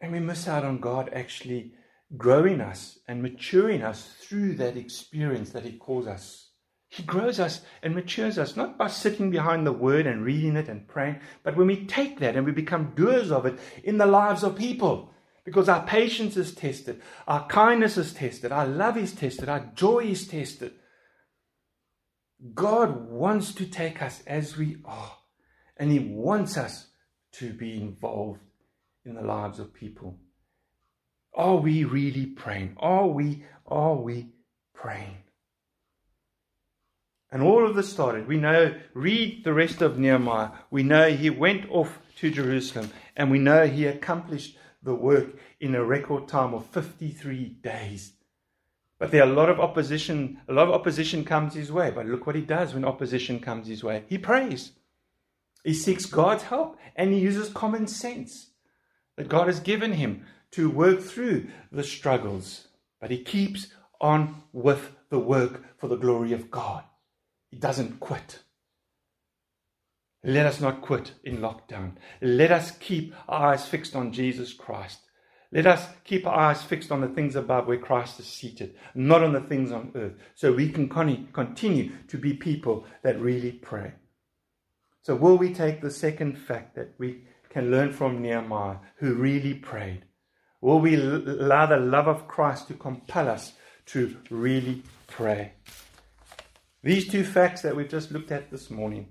And 0.00 0.12
we 0.12 0.20
miss 0.20 0.48
out 0.48 0.64
on 0.64 0.78
God 0.78 1.10
actually 1.12 1.72
growing 2.16 2.60
us 2.60 2.98
and 3.06 3.22
maturing 3.22 3.82
us 3.82 4.14
through 4.20 4.54
that 4.54 4.76
experience 4.76 5.50
that 5.50 5.64
He 5.64 5.72
calls 5.72 6.06
us. 6.06 6.45
He 6.96 7.02
grows 7.02 7.38
us 7.38 7.60
and 7.82 7.94
matures 7.94 8.38
us, 8.38 8.56
not 8.56 8.78
by 8.78 8.86
sitting 8.86 9.30
behind 9.30 9.66
the 9.66 9.72
Word 9.72 10.06
and 10.06 10.24
reading 10.24 10.56
it 10.56 10.66
and 10.66 10.88
praying, 10.88 11.20
but 11.42 11.54
when 11.54 11.66
we 11.66 11.84
take 11.84 12.20
that 12.20 12.36
and 12.36 12.46
we 12.46 12.52
become 12.52 12.94
doers 12.94 13.30
of 13.30 13.44
it 13.44 13.58
in 13.84 13.98
the 13.98 14.06
lives 14.06 14.42
of 14.42 14.56
people 14.56 15.12
because 15.44 15.68
our 15.68 15.84
patience 15.86 16.38
is 16.38 16.54
tested, 16.54 17.02
our 17.28 17.46
kindness 17.48 17.98
is 17.98 18.14
tested, 18.14 18.50
our 18.50 18.66
love 18.66 18.96
is 18.96 19.12
tested, 19.12 19.46
our 19.46 19.70
joy 19.74 20.04
is 20.04 20.26
tested. 20.26 20.72
God 22.54 23.10
wants 23.10 23.52
to 23.56 23.66
take 23.66 24.00
us 24.00 24.22
as 24.26 24.56
we 24.56 24.78
are, 24.86 25.18
and 25.76 25.92
He 25.92 25.98
wants 25.98 26.56
us 26.56 26.86
to 27.32 27.52
be 27.52 27.76
involved 27.76 28.40
in 29.04 29.16
the 29.16 29.22
lives 29.22 29.58
of 29.58 29.74
people. 29.74 30.18
Are 31.34 31.56
we 31.56 31.84
really 31.84 32.24
praying? 32.24 32.78
Are 32.78 33.06
we, 33.06 33.44
are 33.66 33.96
we 33.96 34.30
praying? 34.72 35.18
And 37.36 37.44
all 37.44 37.66
of 37.66 37.76
this 37.76 37.92
started. 37.92 38.26
We 38.26 38.38
know, 38.38 38.74
read 38.94 39.44
the 39.44 39.52
rest 39.52 39.82
of 39.82 39.98
Nehemiah. 39.98 40.52
We 40.70 40.82
know 40.82 41.10
he 41.10 41.28
went 41.28 41.70
off 41.70 41.98
to 42.16 42.30
Jerusalem, 42.30 42.90
and 43.14 43.30
we 43.30 43.38
know 43.38 43.66
he 43.66 43.84
accomplished 43.84 44.56
the 44.82 44.94
work 44.94 45.36
in 45.60 45.74
a 45.74 45.84
record 45.84 46.28
time 46.28 46.54
of 46.54 46.64
53 46.64 47.58
days. 47.60 48.12
But 48.98 49.10
there 49.10 49.22
are 49.22 49.28
a 49.28 49.34
lot 49.34 49.50
of 49.50 49.60
opposition, 49.60 50.40
a 50.48 50.54
lot 50.54 50.68
of 50.68 50.72
opposition 50.72 51.26
comes 51.26 51.52
his 51.52 51.70
way. 51.70 51.90
But 51.90 52.06
look 52.06 52.26
what 52.26 52.36
he 52.36 52.40
does 52.40 52.72
when 52.72 52.86
opposition 52.86 53.38
comes 53.38 53.66
his 53.66 53.84
way. 53.84 54.04
He 54.08 54.16
prays. 54.16 54.72
He 55.62 55.74
seeks 55.74 56.06
God's 56.06 56.44
help 56.44 56.78
and 56.96 57.12
he 57.12 57.18
uses 57.18 57.50
common 57.50 57.86
sense 57.86 58.46
that 59.16 59.28
God 59.28 59.48
has 59.48 59.60
given 59.60 59.92
him 59.92 60.24
to 60.52 60.70
work 60.70 61.02
through 61.02 61.48
the 61.70 61.84
struggles. 61.84 62.68
But 62.98 63.10
he 63.10 63.22
keeps 63.22 63.66
on 64.00 64.42
with 64.54 64.92
the 65.10 65.18
work 65.18 65.76
for 65.76 65.88
the 65.88 65.96
glory 65.96 66.32
of 66.32 66.50
God. 66.50 66.82
He 67.56 67.60
doesn't 67.60 68.00
quit. 68.00 68.40
Let 70.22 70.44
us 70.44 70.60
not 70.60 70.82
quit 70.82 71.12
in 71.24 71.38
lockdown. 71.38 71.92
Let 72.20 72.52
us 72.52 72.70
keep 72.72 73.14
our 73.28 73.54
eyes 73.54 73.66
fixed 73.66 73.96
on 73.96 74.12
Jesus 74.12 74.52
Christ. 74.52 74.98
Let 75.50 75.66
us 75.66 75.86
keep 76.04 76.26
our 76.26 76.34
eyes 76.34 76.62
fixed 76.62 76.92
on 76.92 77.00
the 77.00 77.08
things 77.08 77.34
above 77.34 77.66
where 77.66 77.78
Christ 77.78 78.20
is 78.20 78.26
seated, 78.26 78.74
not 78.94 79.24
on 79.24 79.32
the 79.32 79.40
things 79.40 79.72
on 79.72 79.90
earth, 79.94 80.12
so 80.34 80.52
we 80.52 80.68
can 80.68 80.86
continue 80.86 81.92
to 82.08 82.18
be 82.18 82.34
people 82.34 82.84
that 83.02 83.18
really 83.18 83.52
pray. 83.52 83.94
So, 85.00 85.14
will 85.14 85.38
we 85.38 85.54
take 85.54 85.80
the 85.80 85.90
second 85.90 86.36
fact 86.36 86.74
that 86.74 86.92
we 86.98 87.22
can 87.48 87.70
learn 87.70 87.94
from 87.94 88.20
Nehemiah, 88.20 88.80
who 88.96 89.14
really 89.14 89.54
prayed? 89.54 90.04
Will 90.60 90.80
we 90.80 90.96
allow 90.96 91.64
the 91.64 91.78
love 91.78 92.06
of 92.06 92.28
Christ 92.28 92.68
to 92.68 92.74
compel 92.74 93.30
us 93.30 93.54
to 93.86 94.14
really 94.28 94.82
pray? 95.06 95.52
These 96.86 97.08
two 97.08 97.24
facts 97.24 97.62
that 97.62 97.74
we've 97.74 97.88
just 97.88 98.12
looked 98.12 98.30
at 98.30 98.48
this 98.48 98.70
morning 98.70 99.08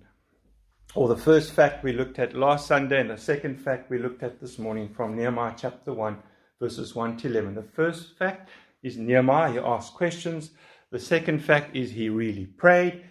or 0.95 1.09
the 1.09 1.17
first 1.17 1.51
fact 1.51 1.83
we 1.83 1.91
looked 1.91 2.19
at 2.19 2.33
last 2.33 2.67
Sunday 2.67 3.01
and 3.01 3.09
the 3.09 3.17
second 3.17 3.57
fact 3.57 3.89
we 3.89 3.97
looked 3.97 4.23
at 4.23 4.39
this 4.39 4.57
morning 4.57 4.87
from 4.87 5.13
Nehemiah 5.13 5.55
chapter 5.57 5.91
1, 5.91 6.17
verses 6.57 6.95
1 6.95 7.17
to 7.17 7.27
11. 7.27 7.53
The 7.53 7.63
first 7.63 8.17
fact 8.17 8.49
is 8.81 8.95
Nehemiah, 8.95 9.51
he 9.51 9.59
asked 9.59 9.93
questions. 9.93 10.51
The 10.89 10.99
second 10.99 11.43
fact 11.43 11.75
is 11.75 11.91
he 11.91 12.07
really 12.07 12.45
prayed. 12.45 13.03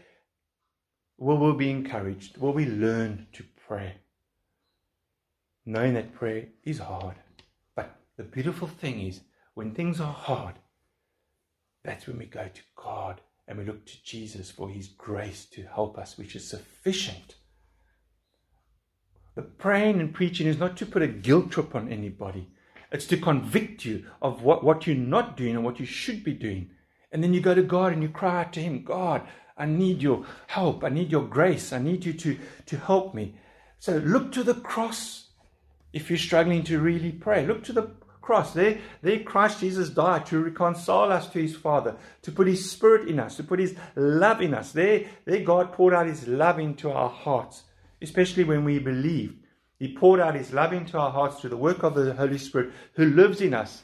Will 1.19 1.37
we 1.37 1.59
be 1.59 1.71
encouraged? 1.71 2.39
Will 2.39 2.55
we 2.55 2.65
learn 2.65 3.27
to 3.35 3.45
pray? 3.69 3.97
Knowing 5.67 5.93
that 5.93 6.15
prayer 6.15 6.47
is 6.65 6.79
hard. 6.79 7.17
But 7.77 7.95
the 8.17 8.23
beautiful 8.23 8.69
thing 8.69 9.03
is, 9.03 9.21
when 9.53 9.75
things 9.75 10.01
are 10.01 10.15
hard, 10.15 10.55
that's 11.85 12.07
when 12.07 12.17
we 12.17 12.25
go 12.25 12.49
to 12.49 12.63
God 12.77 13.21
and 13.47 13.59
we 13.59 13.65
look 13.65 13.85
to 13.87 14.05
Jesus 14.05 14.51
for 14.51 14.69
his 14.69 14.89
grace 14.89 15.45
to 15.47 15.63
help 15.63 15.99
us, 15.99 16.17
which 16.17 16.35
is 16.35 16.49
sufficient 16.49 17.37
the 19.35 19.43
praying 19.43 20.01
and 20.01 20.15
preaching 20.15 20.47
is 20.47 20.59
not 20.59 20.77
to 20.77 20.87
put 20.87 21.03
a 21.03 21.09
guilt 21.09 21.51
trip 21.51 21.75
on 21.75 21.89
anybody. 21.89 22.49
It's 22.93 23.07
to 23.07 23.17
convict 23.17 23.85
you 23.85 24.07
of 24.23 24.43
what, 24.43 24.63
what 24.63 24.87
you're 24.87 24.97
not 24.97 25.37
doing 25.37 25.57
and 25.57 25.65
what 25.65 25.81
you 25.81 25.87
should 25.87 26.23
be 26.23 26.35
doing. 26.35 26.71
And 27.11 27.23
then 27.23 27.35
you 27.35 27.41
go 27.41 27.55
to 27.55 27.63
God 27.63 27.93
and 27.93 28.03
you 28.03 28.09
cry 28.09 28.43
out 28.43 28.53
to 28.53 28.61
Him, 28.61 28.85
God, 28.85 29.23
I 29.57 29.67
need 29.67 30.03
your 30.03 30.25
help. 30.47 30.85
I 30.85 30.89
need 30.89 31.11
your 31.11 31.27
grace. 31.27 31.73
I 31.73 31.79
need 31.79 32.05
you 32.05 32.13
to, 32.13 32.39
to 32.67 32.77
help 32.77 33.15
me. 33.15 33.37
So 33.81 33.97
look 33.99 34.31
to 34.33 34.45
the 34.45 34.55
cross 34.55 35.29
if 35.93 36.11
you're 36.11 36.19
struggling 36.19 36.63
to 36.65 36.81
really 36.81 37.13
pray. 37.13 37.45
Look 37.45 37.65
to 37.65 37.73
the 37.73 37.91
cross. 38.25 38.53
There, 38.53 38.79
there 39.03 39.21
Christ 39.21 39.61
Jesus 39.61 39.91
died 39.91 40.27
to 40.27 40.43
reconcile 40.43 41.13
us 41.13 41.29
to 41.29 41.41
his 41.41 41.55
Father, 41.55 41.97
to 42.23 42.33
put 42.33 42.47
his 42.47 42.71
Spirit 42.71 43.09
in 43.09 43.21
us, 43.21 43.37
to 43.37 43.45
put 43.45 43.59
his 43.59 43.77
love 43.95 44.41
in 44.41 44.55
us. 44.55 44.73
There, 44.73 45.07
there 45.25 45.41
God 45.41 45.73
poured 45.73 45.95
out 45.95 46.07
his 46.07 46.27
love 46.27 46.59
into 46.59 46.91
our 46.91 47.11
hearts 47.11 47.65
especially 48.05 48.45
when 48.45 48.65
we 48.65 48.79
believe. 48.79 49.35
He 49.79 49.97
poured 49.97 50.21
out 50.21 50.37
His 50.37 50.53
love 50.53 50.73
into 50.73 50.97
our 50.97 51.11
hearts 51.11 51.41
through 51.41 51.51
the 51.51 51.57
work 51.57 51.83
of 51.83 51.95
the 51.95 52.15
Holy 52.15 52.39
Spirit 52.39 52.73
who 52.95 53.07
lives 53.07 53.41
in 53.41 53.53
us. 53.53 53.83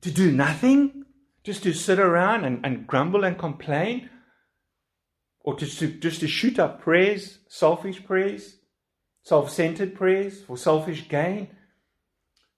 To 0.00 0.10
do 0.10 0.32
nothing? 0.32 1.04
Just 1.44 1.62
to 1.62 1.72
sit 1.72 2.00
around 2.00 2.44
and, 2.44 2.64
and 2.64 2.86
grumble 2.86 3.24
and 3.24 3.38
complain? 3.38 4.10
Or 5.40 5.56
to, 5.56 5.66
just 5.66 6.20
to 6.20 6.28
shoot 6.28 6.58
up 6.58 6.80
prayers, 6.80 7.38
selfish 7.48 8.04
prayers, 8.04 8.56
self 9.22 9.50
centered 9.50 9.94
prayers 9.94 10.42
for 10.42 10.56
selfish 10.56 11.08
gain? 11.08 11.48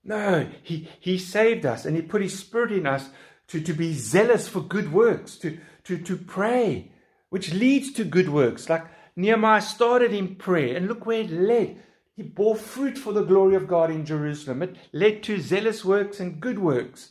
No, 0.04 0.48
he, 0.62 0.88
he 1.00 1.18
saved 1.18 1.64
us 1.64 1.84
and 1.84 1.96
He 1.96 2.02
put 2.02 2.22
His 2.22 2.38
Spirit 2.38 2.72
in 2.72 2.86
us 2.86 3.08
to, 3.48 3.60
to 3.60 3.72
be 3.72 3.94
zealous 3.94 4.48
for 4.48 4.60
good 4.60 4.92
works, 4.92 5.36
to, 5.36 5.58
to, 5.84 5.98
to 5.98 6.16
pray, 6.16 6.92
which 7.30 7.52
leads 7.52 7.92
to 7.92 8.04
good 8.04 8.28
works, 8.28 8.68
like 8.68 8.86
Nehemiah 9.16 9.62
started 9.62 10.12
in 10.12 10.36
prayer, 10.36 10.76
and 10.76 10.88
look 10.88 11.06
where 11.06 11.20
it 11.20 11.30
led. 11.30 11.82
He 12.16 12.22
bore 12.22 12.56
fruit 12.56 12.96
for 12.96 13.12
the 13.12 13.24
glory 13.24 13.56
of 13.56 13.66
God 13.66 13.90
in 13.90 14.04
Jerusalem. 14.04 14.62
It 14.62 14.76
led 14.92 15.22
to 15.24 15.40
zealous 15.40 15.84
works 15.84 16.20
and 16.20 16.40
good 16.40 16.58
works. 16.58 17.10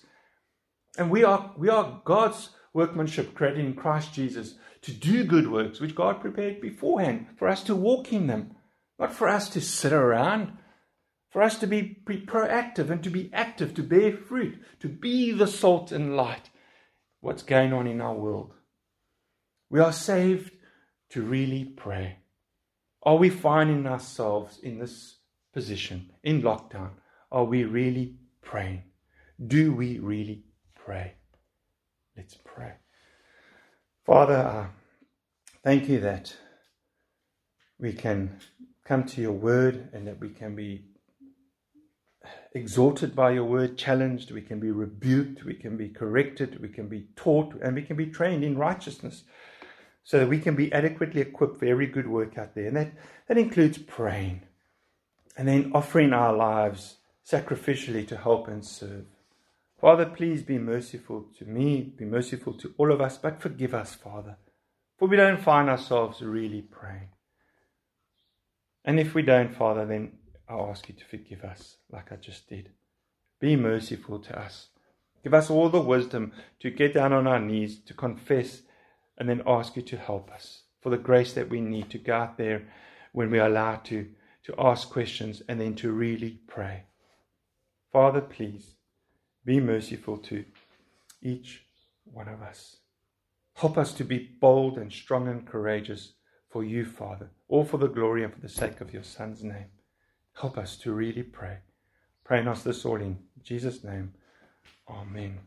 And 0.98 1.10
we 1.10 1.24
are, 1.24 1.52
we 1.58 1.70
are 1.70 2.02
God's 2.06 2.50
workmanship 2.74 3.34
created 3.36 3.66
in 3.66 3.74
Christ 3.74 4.14
Jesus 4.14 4.56
to 4.82 4.91
do 4.91 5.24
good 5.24 5.52
works, 5.52 5.80
which 5.80 5.96
God 5.96 6.22
prepared 6.22 6.62
beforehand 6.62 7.28
for 7.38 7.48
us 7.48 7.64
to 7.64 7.76
walk 7.76 8.14
in 8.14 8.28
them, 8.28 8.56
not 9.00 9.14
for 9.14 9.28
us 9.28 9.50
to 9.50 9.62
sit 9.62 9.94
around, 9.94 10.58
for 11.34 11.41
us 11.41 11.57
to 11.57 11.65
be, 11.67 11.97
proactive 12.05 12.91
and 12.91 13.03
to 13.03 13.09
be 13.09 13.31
active, 13.34 13.73
to 13.73 13.81
bear 13.81 14.15
fruit, 14.15 14.61
to 14.79 14.88
be 14.88 15.31
the 15.31 15.47
salt 15.47 15.91
and 15.91 16.15
light. 16.15 16.51
What's 17.21 17.41
going 17.41 17.73
on 17.73 17.88
in 17.88 18.01
our 18.01 18.13
world? 18.13 18.53
We 19.71 19.79
are 19.79 19.91
saved 19.91 20.51
to 21.09 21.23
really 21.23 21.65
pray. 21.65 22.19
Are 23.01 23.15
we 23.15 23.31
finding 23.31 23.88
ourselves 23.88 24.59
in 24.59 24.77
this 24.77 25.17
position, 25.51 26.11
in 26.23 26.43
lockdown? 26.43 26.91
Are 27.31 27.45
we 27.45 27.63
really 27.63 28.17
praying? 28.43 28.84
Do 29.45 29.73
we 29.73 29.97
really 29.97 30.43
pray? 30.75 31.15
Let's 32.15 32.38
pray. 32.45 32.73
Father, 34.05 34.36
uh, 34.36 34.67
thank 35.63 35.89
you 35.89 35.99
that 36.01 36.38
we 37.79 37.91
can 37.91 38.38
come 38.86 39.03
to 39.05 39.21
your 39.21 39.31
word 39.31 39.89
and 39.93 40.05
that 40.05 40.19
we 40.19 40.29
can 40.29 40.55
be 40.55 40.93
exhorted 42.53 43.15
by 43.15 43.32
your 43.32 43.45
word, 43.45 43.78
challenged, 43.78 44.32
we 44.32 44.41
can 44.41 44.59
be 44.59 44.71
rebuked, 44.71 45.43
we 45.43 45.53
can 45.53 45.78
be 45.78 45.89
corrected, 45.89 46.61
we 46.61 46.69
can 46.69 46.88
be 46.88 47.07
taught, 47.15 47.53
and 47.61 47.76
we 47.76 47.82
can 47.82 47.95
be 47.95 48.07
trained 48.07 48.43
in 48.43 48.57
righteousness 48.57 49.24
so 50.03 50.19
that 50.19 50.30
we 50.30 50.39
can 50.39 50.55
be 50.55 50.71
adequately 50.74 51.21
equipped 51.21 51.59
for 51.59 51.65
every 51.65 51.88
good 51.88 52.07
work 52.07 52.38
out 52.38 52.55
there. 52.55 52.67
And 52.67 52.78
that, 52.78 52.91
that 53.28 53.38
includes 53.38 53.78
praying 53.78 54.41
and 55.38 55.47
then 55.47 55.71
offering 55.74 56.13
our 56.13 56.34
lives 56.34 56.97
sacrificially 57.30 58.07
to 58.07 58.17
help 58.17 58.47
and 58.47 58.65
serve. 58.65 59.05
Father, 59.80 60.05
please 60.05 60.43
be 60.43 60.57
merciful 60.57 61.26
to 61.38 61.45
me, 61.45 61.82
be 61.82 62.05
merciful 62.05 62.53
to 62.53 62.74
all 62.78 62.91
of 62.91 63.01
us, 63.01 63.17
but 63.17 63.41
forgive 63.41 63.74
us, 63.74 63.95
Father, 63.95 64.38
for 64.97 65.07
we 65.07 65.17
don't 65.17 65.41
find 65.41 65.69
ourselves 65.69 66.21
really 66.21 66.61
praying. 66.61 67.09
And 68.86 68.99
if 68.99 69.13
we 69.13 69.21
don't, 69.21 69.53
Father, 69.53 69.86
then 69.86 70.13
I 70.50 70.56
ask 70.56 70.89
you 70.89 70.96
to 70.96 71.06
forgive 71.06 71.44
us 71.44 71.78
like 71.91 72.12
I 72.12 72.16
just 72.16 72.48
did. 72.50 72.70
Be 73.39 73.56
merciful 73.56 74.20
to 74.20 74.39
us. 74.39 74.68
Give 75.24 75.34
us 75.34 75.50
all 75.50 75.70
the 75.70 75.80
wisdom 75.80 76.34
to 76.60 76.70
get 76.70 76.94
down 76.94 77.14
on 77.14 77.28
our 77.28 77.39
knees, 77.39 77.80
to 77.86 77.94
confess, 77.94 78.62
and 79.18 79.30
then 79.30 79.41
ask 79.48 79.76
you 79.76 79.82
to 79.84 79.98
help 79.98 80.32
us 80.32 80.64
for 80.82 80.89
the 80.89 80.98
grace 80.98 81.34
that 81.34 81.50
we 81.50 81.62
need 81.62 81.89
to 81.91 81.98
go 81.98 82.14
out 82.14 82.38
there 82.38 82.64
when 83.14 83.32
we 83.32 83.39
are 83.39 83.48
allowed 83.48 83.86
to, 83.86 84.10
to 84.44 84.54
ask 84.58 84.89
questions 84.89 85.41
and 85.48 85.62
then 85.62 85.76
to 85.76 85.91
really 85.91 86.41
pray. 86.48 86.84
Father, 87.91 88.22
please 88.22 88.76
be 89.46 89.60
merciful 89.60 90.18
to 90.18 90.44
each 91.22 91.64
one 92.04 92.28
of 92.28 92.41
us. 92.41 92.78
Help 93.56 93.78
us 93.78 93.94
to 93.94 94.04
be 94.04 94.18
bold 94.41 94.78
and 94.78 94.91
strong 94.91 95.28
and 95.28 95.48
courageous 95.48 96.14
for 96.50 96.64
you, 96.64 96.84
Father, 96.86 97.30
all 97.48 97.64
for 97.64 97.78
the 97.78 97.88
glory 97.88 98.24
and 98.24 98.34
for 98.34 98.41
the 98.41 98.50
sake 98.50 98.82
of 98.82 98.94
your 98.94 99.04
Son's 99.04 99.44
name. 99.44 99.68
Help 100.34 100.57
us 100.57 100.75
to 100.77 100.91
really 100.91 101.23
pray. 101.23 101.57
Pray 102.23 102.45
us 102.45 102.63
this 102.63 102.86
all 102.86 102.95
in 102.95 103.17
Jesus' 103.43 103.84
name. 103.84 104.13
Amen. 104.89 105.39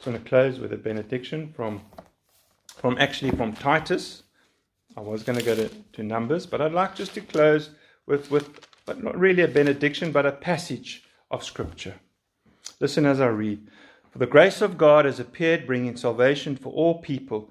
So 0.00 0.10
I'm 0.10 0.12
going 0.12 0.22
to 0.22 0.28
close 0.28 0.58
with 0.58 0.72
a 0.72 0.76
benediction 0.76 1.52
from, 1.52 1.80
from 2.76 2.96
actually 2.98 3.30
from 3.32 3.52
Titus. 3.52 4.22
I 4.96 5.00
was 5.00 5.22
going 5.22 5.38
to 5.38 5.44
go 5.44 5.54
to, 5.54 5.68
to 5.68 6.02
Numbers, 6.02 6.46
but 6.46 6.60
I'd 6.60 6.72
like 6.72 6.94
just 6.94 7.14
to 7.14 7.20
close 7.20 7.70
with, 8.06 8.30
with, 8.30 8.66
but 8.86 9.02
not 9.02 9.18
really 9.18 9.42
a 9.42 9.48
benediction, 9.48 10.12
but 10.12 10.26
a 10.26 10.32
passage 10.32 11.04
of 11.30 11.44
Scripture. 11.44 11.94
Listen 12.80 13.06
as 13.06 13.20
I 13.20 13.26
read. 13.26 13.68
For 14.10 14.18
the 14.18 14.26
grace 14.26 14.60
of 14.60 14.76
God 14.76 15.04
has 15.04 15.20
appeared, 15.20 15.66
bringing 15.66 15.96
salvation 15.96 16.56
for 16.56 16.72
all 16.72 16.98
people 16.98 17.50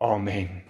Amen. 0.00 0.62